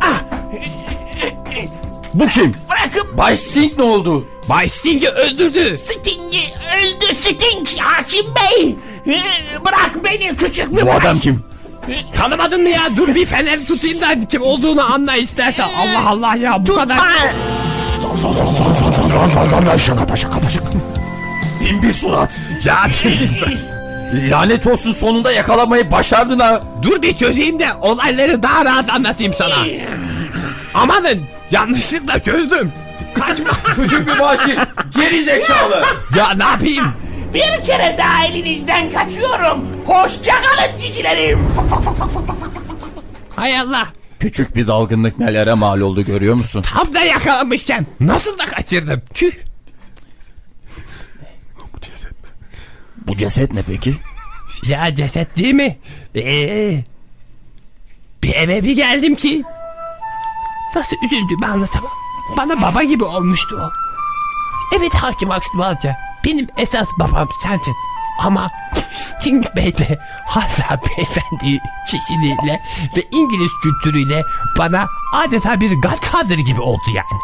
Bu 2.13 2.27
kim? 2.27 2.51
Bırakın 2.69 3.17
Bay 3.17 3.37
Sting 3.37 3.77
ne 3.77 3.83
oldu? 3.83 4.27
Bay 4.49 4.69
Sting'i 4.69 5.09
öldürdü. 5.09 5.77
Sting'i 5.77 6.53
öldü 6.77 7.13
Sting 7.13 7.67
Hakim 7.79 8.25
Bey. 8.35 8.75
Ee, 9.07 9.21
Bırak 9.65 10.03
beni 10.03 10.35
küçük 10.35 10.77
bir 10.77 10.85
Bu 10.85 10.91
adam 10.93 11.19
kim? 11.19 11.43
Tanımadın 12.15 12.61
mı 12.61 12.69
ya? 12.69 12.81
Dur 12.97 13.15
bir 13.15 13.25
fener 13.25 13.65
tutayım 13.67 14.01
da 14.01 14.27
kim 14.27 14.41
olduğunu 14.41 14.93
anla 14.93 15.15
istersen. 15.15 15.69
Allah 15.77 16.09
Allah 16.09 16.35
ya 16.35 16.65
bu 16.67 16.75
kadar. 16.75 16.97
Bin 21.61 21.81
bir 21.81 21.91
surat. 21.91 22.39
Ya 22.65 22.87
Lanet 24.13 24.67
olsun 24.67 24.91
sonunda 24.91 25.31
yakalamayı 25.31 25.91
başardın 25.91 26.39
ha. 26.39 26.61
dur 26.81 27.01
bir 27.01 27.17
çözeyim 27.17 27.59
de 27.59 27.73
olayları 27.81 28.43
daha 28.43 28.65
rahat 28.65 28.89
anlatayım 28.89 29.33
sana. 29.37 29.55
Amanın 30.73 31.21
yanlışlıkla 31.51 32.19
çözdüm. 32.19 32.71
Kaçma. 33.13 33.49
Küçük 33.75 34.07
bir 34.07 34.19
başı. 34.19 34.57
Geri 34.95 35.23
zekalı. 35.23 35.83
ya 36.17 36.33
ne 36.33 36.43
yapayım? 36.43 36.85
Bir 37.33 37.63
kere 37.65 37.95
daha 37.97 38.25
elinizden 38.25 38.89
kaçıyorum. 38.91 39.67
Hoşçakalın 39.85 40.77
cicilerim. 40.77 41.47
Fak, 41.47 41.69
fak, 41.69 41.83
fak, 41.83 41.97
fak, 41.97 42.11
fak, 42.11 42.27
fak, 42.27 42.37
fak. 42.37 42.53
Hay 43.35 43.59
Allah. 43.59 43.87
Küçük 44.19 44.55
bir 44.55 44.67
dalgınlık 44.67 45.19
nelere 45.19 45.53
mal 45.53 45.79
oldu 45.81 46.05
görüyor 46.05 46.35
musun? 46.35 46.61
Tam 46.61 46.93
da 46.93 46.99
yakalamışken 47.01 47.85
nasıl 47.99 48.39
da 48.39 48.45
kaçırdım. 48.45 49.01
Tüh. 49.13 49.31
Bu 53.07 53.17
ceset 53.17 53.53
ne 53.53 53.61
peki? 53.61 53.95
Ya 54.67 54.95
ceset 54.95 55.37
değil 55.37 55.53
mi? 55.53 55.77
Ee, 56.15 56.83
bir 58.23 58.33
eve 58.33 58.63
bir 58.63 58.75
geldim 58.75 59.15
ki. 59.15 59.43
Nasıl 60.75 60.95
üzüldüğümü 61.05 61.45
anlatamam. 61.45 61.91
Bana 62.37 62.61
baba 62.61 62.83
gibi 62.83 63.03
olmuştu 63.03 63.59
o. 63.61 63.69
Evet 64.77 64.93
hakim 64.95 65.31
Aksbalca. 65.31 65.95
Benim 66.25 66.47
esas 66.57 66.87
babam 66.99 67.29
sensin. 67.43 67.73
Ama 68.19 68.49
Sting 68.91 69.45
Bey 69.55 69.77
de 69.77 69.99
Hazra 70.25 70.79
Beyefendi 70.85 71.59
kişiliğiyle 71.89 72.61
ve 72.97 73.03
İngiliz 73.11 73.51
kültürüyle 73.63 74.23
bana 74.57 74.87
adeta 75.13 75.59
bir 75.59 75.81
Godfather 75.81 76.37
gibi 76.37 76.61
oldu 76.61 76.89
yani. 76.95 77.21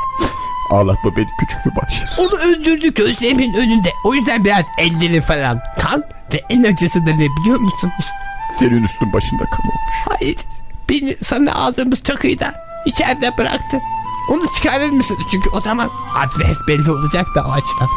Ağlatma 0.70 1.16
beni 1.16 1.28
küçük 1.40 1.66
bir 1.66 1.76
başı. 1.76 2.22
Onu 2.22 2.36
öldürdü 2.36 2.94
gözlerimin 2.94 3.54
önünde. 3.54 3.90
O 4.06 4.14
yüzden 4.14 4.44
biraz 4.44 4.66
elleri 4.78 5.22
falan 5.22 5.62
kan 5.80 6.04
ve 6.34 6.42
en 6.50 6.64
acısı 6.64 7.06
da 7.06 7.10
ne 7.12 7.28
biliyor 7.40 7.60
musunuz? 7.60 8.06
Senin 8.60 8.84
üstün 8.84 9.14
başında 9.14 9.46
kan 9.46 9.66
olmuş. 9.66 9.94
Hayır. 10.10 10.38
Beni 10.90 11.16
sana 11.24 11.54
aldığımız 11.54 12.00
takıyı 12.04 12.40
da 12.40 12.54
içeride 12.86 13.38
bıraktı. 13.38 13.78
Onu 14.30 14.44
çıkarır 14.58 14.90
mısınız? 14.90 15.22
Çünkü 15.32 15.50
o 15.50 15.62
zaman 15.62 15.90
adres 16.16 16.58
belli 16.68 16.92
olacak 16.92 17.28
da 17.36 17.46
o 17.48 17.52
açıdan. 17.52 17.90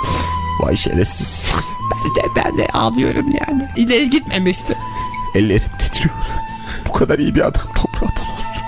Vay 0.61 0.77
şerefsiz. 0.77 1.53
Ben 1.91 2.15
de, 2.15 2.29
ben 2.37 2.59
de 2.59 2.69
ağlıyorum 2.73 3.27
yani. 3.31 3.69
İleri 3.77 4.11
gitmemişti. 4.11 4.79
Ellerim 5.35 5.71
titriyor. 5.79 6.15
Bu 6.89 6.93
kadar 6.93 7.19
iyi 7.19 7.35
bir 7.35 7.41
adam 7.41 7.63
toprağa 7.75 8.01
bol 8.07 8.07
olsun. 8.07 8.63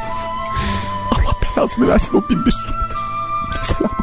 Allah 1.13 1.57
belasını 1.57 1.89
versin 1.89 2.15
o 2.17 2.29
bin 2.31 2.47
bir 2.47 2.51
surat. 2.51 2.85
Selamı 3.67 3.94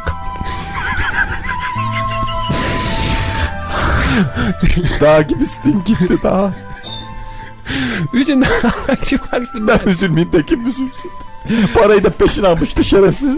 Dağ 5.02 5.22
gibisin 5.22 5.84
gitti 5.86 6.18
dağ. 6.24 6.52
Yüzünden 8.14 8.50
çıkarsın 9.06 9.68
Ben 9.68 9.80
üzülmeyeyim 9.90 10.34
de 10.34 10.46
kim 10.46 10.68
üzülsün. 10.68 11.12
Parayı 11.74 12.04
da 12.04 12.10
peşin 12.10 12.44
almıştı 12.44 12.84
şerefsiz. 12.84 13.38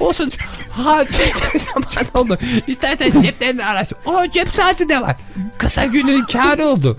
Olsun. 0.00 0.30
Ha 0.70 1.04
zaman 1.88 2.08
oldu. 2.14 2.38
İstersen 2.66 3.22
ceplerini 3.22 3.64
araş. 3.64 3.88
O 4.04 4.26
cep 4.26 4.48
saati 4.48 4.88
de 4.88 5.00
var. 5.00 5.16
Kısa 5.58 5.84
günün 5.84 6.24
kârı 6.24 6.64
oldu. 6.64 6.96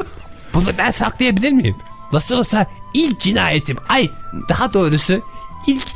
Bunu 0.53 0.67
ben 0.77 0.91
saklayabilir 0.91 1.51
miyim? 1.51 1.75
Nasıl 2.13 2.35
olsa 2.35 2.65
ilk 2.93 3.19
cinayetim. 3.19 3.77
Ay 3.89 4.09
daha 4.49 4.73
doğrusu 4.73 5.21
ilk 5.67 5.87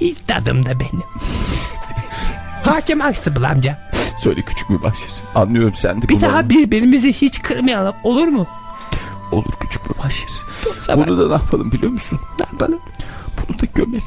ilk 0.00 0.28
tadım 0.28 0.66
da 0.66 0.80
benim. 0.80 1.02
Hakim 2.64 3.02
Aksıbıl 3.02 3.42
amca. 3.42 3.87
Söyle 4.22 4.42
küçük 4.42 4.70
mübaşir. 4.70 5.08
Anlıyorum 5.34 5.74
sen 5.76 6.02
de 6.02 6.08
Bir 6.08 6.20
daha 6.20 6.48
birbirimizi 6.48 7.12
hiç 7.12 7.42
kırmayalım 7.42 7.94
olur 8.04 8.28
mu? 8.28 8.46
Olur 9.32 9.52
küçük 9.60 9.90
mübaşir. 9.90 10.28
Bunu 10.96 11.18
da 11.20 11.26
ne 11.26 11.32
yapalım 11.32 11.72
biliyor 11.72 11.92
musun? 11.92 12.20
ne 12.40 12.46
yapalım? 12.52 12.80
Bunu 13.48 13.58
da 13.58 13.62
gömelim. 13.74 14.02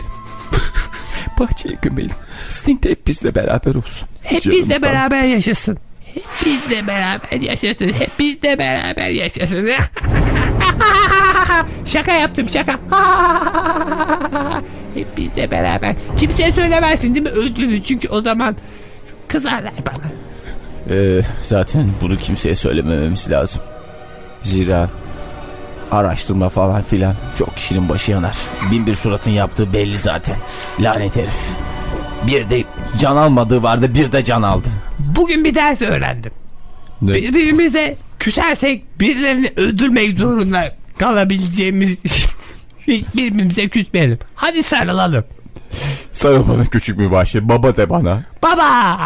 Bahçeye 1.39 1.77
gömelim. 1.81 2.11
Sting 2.49 2.83
de 2.83 2.89
hep 2.89 3.07
bizle 3.07 3.35
beraber 3.35 3.75
olsun. 3.75 4.07
Hep 4.23 4.41
Canım 4.41 4.57
bizle 4.57 4.73
ben. 4.73 4.81
beraber 4.81 5.23
yaşasın. 5.23 5.77
Hep 6.13 6.23
bizle 6.45 6.87
beraber 6.87 7.41
yaşasın. 7.41 7.89
Hep 7.93 8.19
bizle 8.19 8.59
beraber 8.59 9.07
yaşasın. 9.09 9.67
şaka 11.85 12.11
yaptım 12.11 12.49
şaka. 12.49 12.71
Hep 14.95 15.17
bizle 15.17 15.51
beraber. 15.51 15.95
Kimseye 16.19 16.51
söylemezsin 16.51 17.15
değil 17.15 17.25
mi 17.25 17.31
öldüğünü? 17.31 17.83
Çünkü 17.83 18.09
o 18.09 18.21
zaman 18.21 18.55
kızarlar 19.31 19.73
bana. 19.85 20.11
Ee, 20.89 21.21
zaten 21.41 21.89
bunu 22.01 22.17
kimseye 22.17 22.55
söylemememiz 22.55 23.29
lazım. 23.29 23.61
Zira 24.43 24.89
araştırma 25.91 26.49
falan 26.49 26.83
filan 26.83 27.15
çok 27.37 27.55
kişinin 27.55 27.89
başı 27.89 28.11
yanar. 28.11 28.37
Bin 28.71 28.87
bir 28.87 28.93
suratın 28.93 29.31
yaptığı 29.31 29.73
belli 29.73 29.97
zaten. 29.97 30.35
Lanet 30.79 31.15
herif. 31.15 31.33
Bir 32.27 32.49
de 32.49 32.63
can 32.99 33.15
almadığı 33.15 33.63
vardı 33.63 33.93
bir 33.93 34.11
de 34.11 34.23
can 34.23 34.41
aldı. 34.41 34.67
Bugün 34.99 35.43
bir 35.45 35.55
ders 35.55 35.81
öğrendim. 35.81 36.31
Ne? 37.01 37.13
Birbirimize 37.13 37.97
küsersek 38.19 38.99
birilerini 38.99 39.51
öldürmek 39.57 40.19
zorunda 40.19 40.75
kalabileceğimiz 40.97 42.03
hiç 42.05 42.27
birbirimize 43.15 43.69
küsmeyelim. 43.69 44.19
Hadi 44.35 44.63
sarılalım. 44.63 45.23
Sarıl 46.11 46.47
bana 46.49 46.65
küçük 46.65 46.97
mübaşir 46.97 47.49
baba 47.49 47.77
de 47.77 47.89
bana. 47.89 48.23
Baba. 48.43 48.97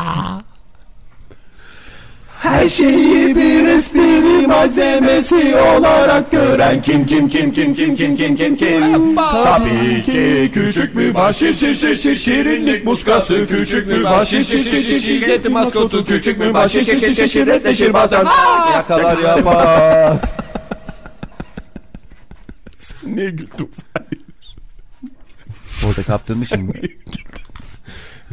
Her 2.39 2.70
şeyi 2.70 3.36
bir 3.36 3.65
espri 3.65 4.48
malzemesi 4.48 5.56
olarak 5.56 6.32
gören 6.32 6.82
kim 6.82 7.06
kim 7.06 7.28
kim 7.28 7.52
kim 7.52 7.74
kim 7.74 7.96
kim 7.96 8.15
kim 8.15 8.36
kim 8.36 8.56
kim? 8.56 9.15
Tabii 9.15 10.04
ki 10.04 10.52
küçük 10.54 10.96
mübaşir 10.96 11.54
şir 11.54 11.76
şir 11.76 11.96
şir 11.96 12.15
şirinlik 12.15 12.86
muskası. 12.86 13.48
Küçük 13.48 13.88
mübaşir 13.88 14.44
şir 14.44 14.58
şir 14.58 14.82
şir 14.82 15.00
şirketi 15.00 15.50
maskotu. 15.50 16.06
Küçük 16.06 16.38
mübaşir 16.39 16.84
şir 16.84 17.00
şir 17.00 17.13
şir 17.13 17.28
şirretleşir 17.28 17.94
bazen. 17.94 18.26
Yakalar 18.74 19.18
yapar. 19.18 20.18
Niye 23.04 23.30
güldün? 23.30 23.72
Orada 25.88 26.04
kaptırmışım. 26.04 26.74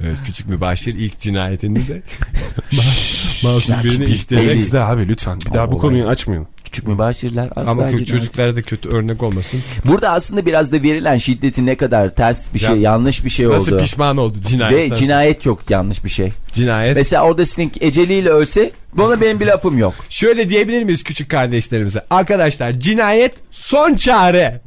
Evet, 0.07 0.17
küçük 0.27 0.49
mübaşir 0.49 0.95
ilk 0.95 1.19
cinayetini 1.21 1.88
de 1.88 2.03
masum 3.43 3.75
birini 3.85 4.05
işleyerek. 4.05 4.57
Bizde 4.57 4.81
abi 4.81 5.09
lütfen. 5.09 5.41
Bir 5.41 5.55
daha 5.55 5.67
bu 5.67 5.71
olay. 5.75 5.81
konuyu 5.81 6.07
açmayın. 6.07 6.47
küçük 6.65 6.87
mübaşirler 6.88 7.49
asla 7.57 7.71
Ama 7.71 7.83
cinayet- 7.91 8.05
çocuklara 8.07 8.57
da 8.57 8.62
kötü 8.62 8.88
örnek 8.88 9.23
olmasın. 9.23 9.61
Burada 9.85 10.11
aslında 10.11 10.47
biraz 10.47 10.73
da 10.73 10.83
verilen 10.83 11.17
şiddeti 11.19 11.67
ne 11.67 11.75
kadar 11.77 12.15
ters 12.15 12.55
bir 12.55 12.59
şey, 12.59 12.71
Ya- 12.71 12.77
yanlış 12.77 13.25
bir 13.25 13.31
şey 13.31 13.49
Nasıl 13.49 13.73
oldu. 13.73 13.83
pişman 13.83 14.17
oldu 14.17 14.38
Ve 14.45 14.49
cinayetten. 14.49 14.97
cinayet 14.97 15.43
çok 15.43 15.71
yanlış 15.71 16.05
bir 16.05 16.11
şey. 16.11 16.33
Cinayet. 16.53 16.97
Mesela 16.97 17.23
orada 17.23 17.47
Sting 17.47 17.73
eceliyle 17.81 18.31
ölse 18.31 18.71
buna 18.97 19.21
benim 19.21 19.41
bir 19.41 19.47
lafım 19.47 19.79
yok. 19.79 19.95
Şöyle 20.09 20.49
diyebilir 20.49 20.85
miyiz 20.85 21.03
küçük 21.05 21.31
kardeşlerimize? 21.31 22.05
Arkadaşlar 22.11 22.73
cinayet 22.73 23.35
son 23.51 23.95
çare. 23.95 24.61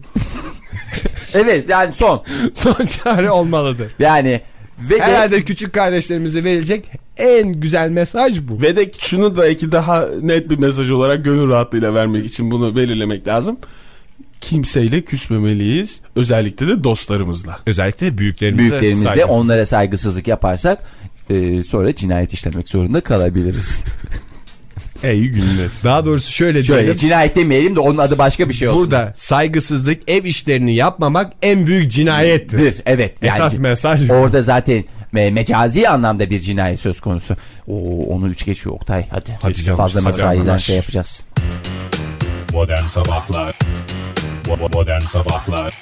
Evet 1.36 1.69
yani 1.69 1.93
son. 1.93 2.24
son 2.54 2.86
çare 2.86 3.32
olmalıdır. 3.32 3.91
Yani 4.00 4.41
ve 4.80 5.00
de 5.00 5.04
Herhalde 5.04 5.43
küçük 5.43 5.74
kardeşlerimize 5.74 6.43
verilecek 6.43 6.91
en 7.17 7.54
güzel 7.54 7.89
mesaj 7.89 8.41
bu. 8.41 8.62
Ve 8.62 8.76
de 8.76 8.91
şunu 9.00 9.36
da 9.36 9.41
belki 9.41 9.71
daha 9.71 10.08
net 10.21 10.50
bir 10.50 10.60
mesaj 10.60 10.91
olarak 10.91 11.26
gönül 11.26 11.50
rahatlığıyla 11.50 11.93
vermek 11.93 12.26
için 12.26 12.52
bunu 12.52 12.76
belirlemek 12.76 13.28
lazım. 13.28 13.58
Kimseyle 14.41 15.02
küsmemeliyiz. 15.02 16.02
Özellikle 16.15 16.67
de 16.67 16.84
dostlarımızla. 16.84 17.60
Özellikle 17.65 18.08
de 18.08 18.17
büyüklerimize 18.17 18.69
büyüklerimizde 18.69 19.06
saygısız. 19.06 19.30
onlara 19.32 19.65
saygısızlık 19.65 20.28
yaparsak 20.28 20.84
e, 21.30 21.63
sonra 21.63 21.95
cinayet 21.95 22.34
işlemek 22.34 22.69
zorunda 22.69 23.02
kalabiliriz. 23.02 23.84
Ey 25.03 25.27
günler. 25.27 25.69
Daha 25.84 26.05
doğrusu 26.05 26.31
şöyle, 26.31 26.63
Şöyle 26.63 26.81
diyelim. 26.81 26.99
cinayet 26.99 27.36
demeyelim 27.36 27.75
de 27.75 27.79
onun 27.79 27.97
adı 27.97 28.17
başka 28.17 28.49
bir 28.49 28.53
şey 28.53 28.67
olsun. 28.67 28.81
Burada 28.81 29.13
saygısızlık 29.15 30.10
ev 30.10 30.23
işlerini 30.25 30.75
yapmamak 30.75 31.34
en 31.41 31.67
büyük 31.67 31.91
cinayettir. 31.91 32.58
Dır, 32.60 32.75
evet. 32.86 33.17
Yani 33.21 33.36
Esas 33.36 33.58
mesaj. 33.60 34.10
Orada 34.10 34.41
zaten 34.43 34.84
me- 35.13 35.31
mecazi 35.31 35.89
anlamda 35.89 36.29
bir 36.29 36.39
cinayet 36.39 36.79
söz 36.79 36.99
konusu. 37.01 37.36
Oo, 37.67 38.03
onu 38.10 38.27
üç 38.27 38.45
geçiyor 38.45 38.75
Oktay. 38.75 39.05
Hadi, 39.10 39.38
Hadi 39.41 39.53
canım, 39.63 39.77
fazla 39.77 40.01
mesaiden 40.01 40.58
şey 40.58 40.75
yapacağız. 40.75 41.25
Modern 42.53 42.86
Sabahlar 42.86 43.58
Modern 44.73 44.99
Sabahlar 44.99 45.81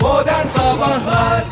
Modern 0.00 0.46
Sabahlar 0.46 1.44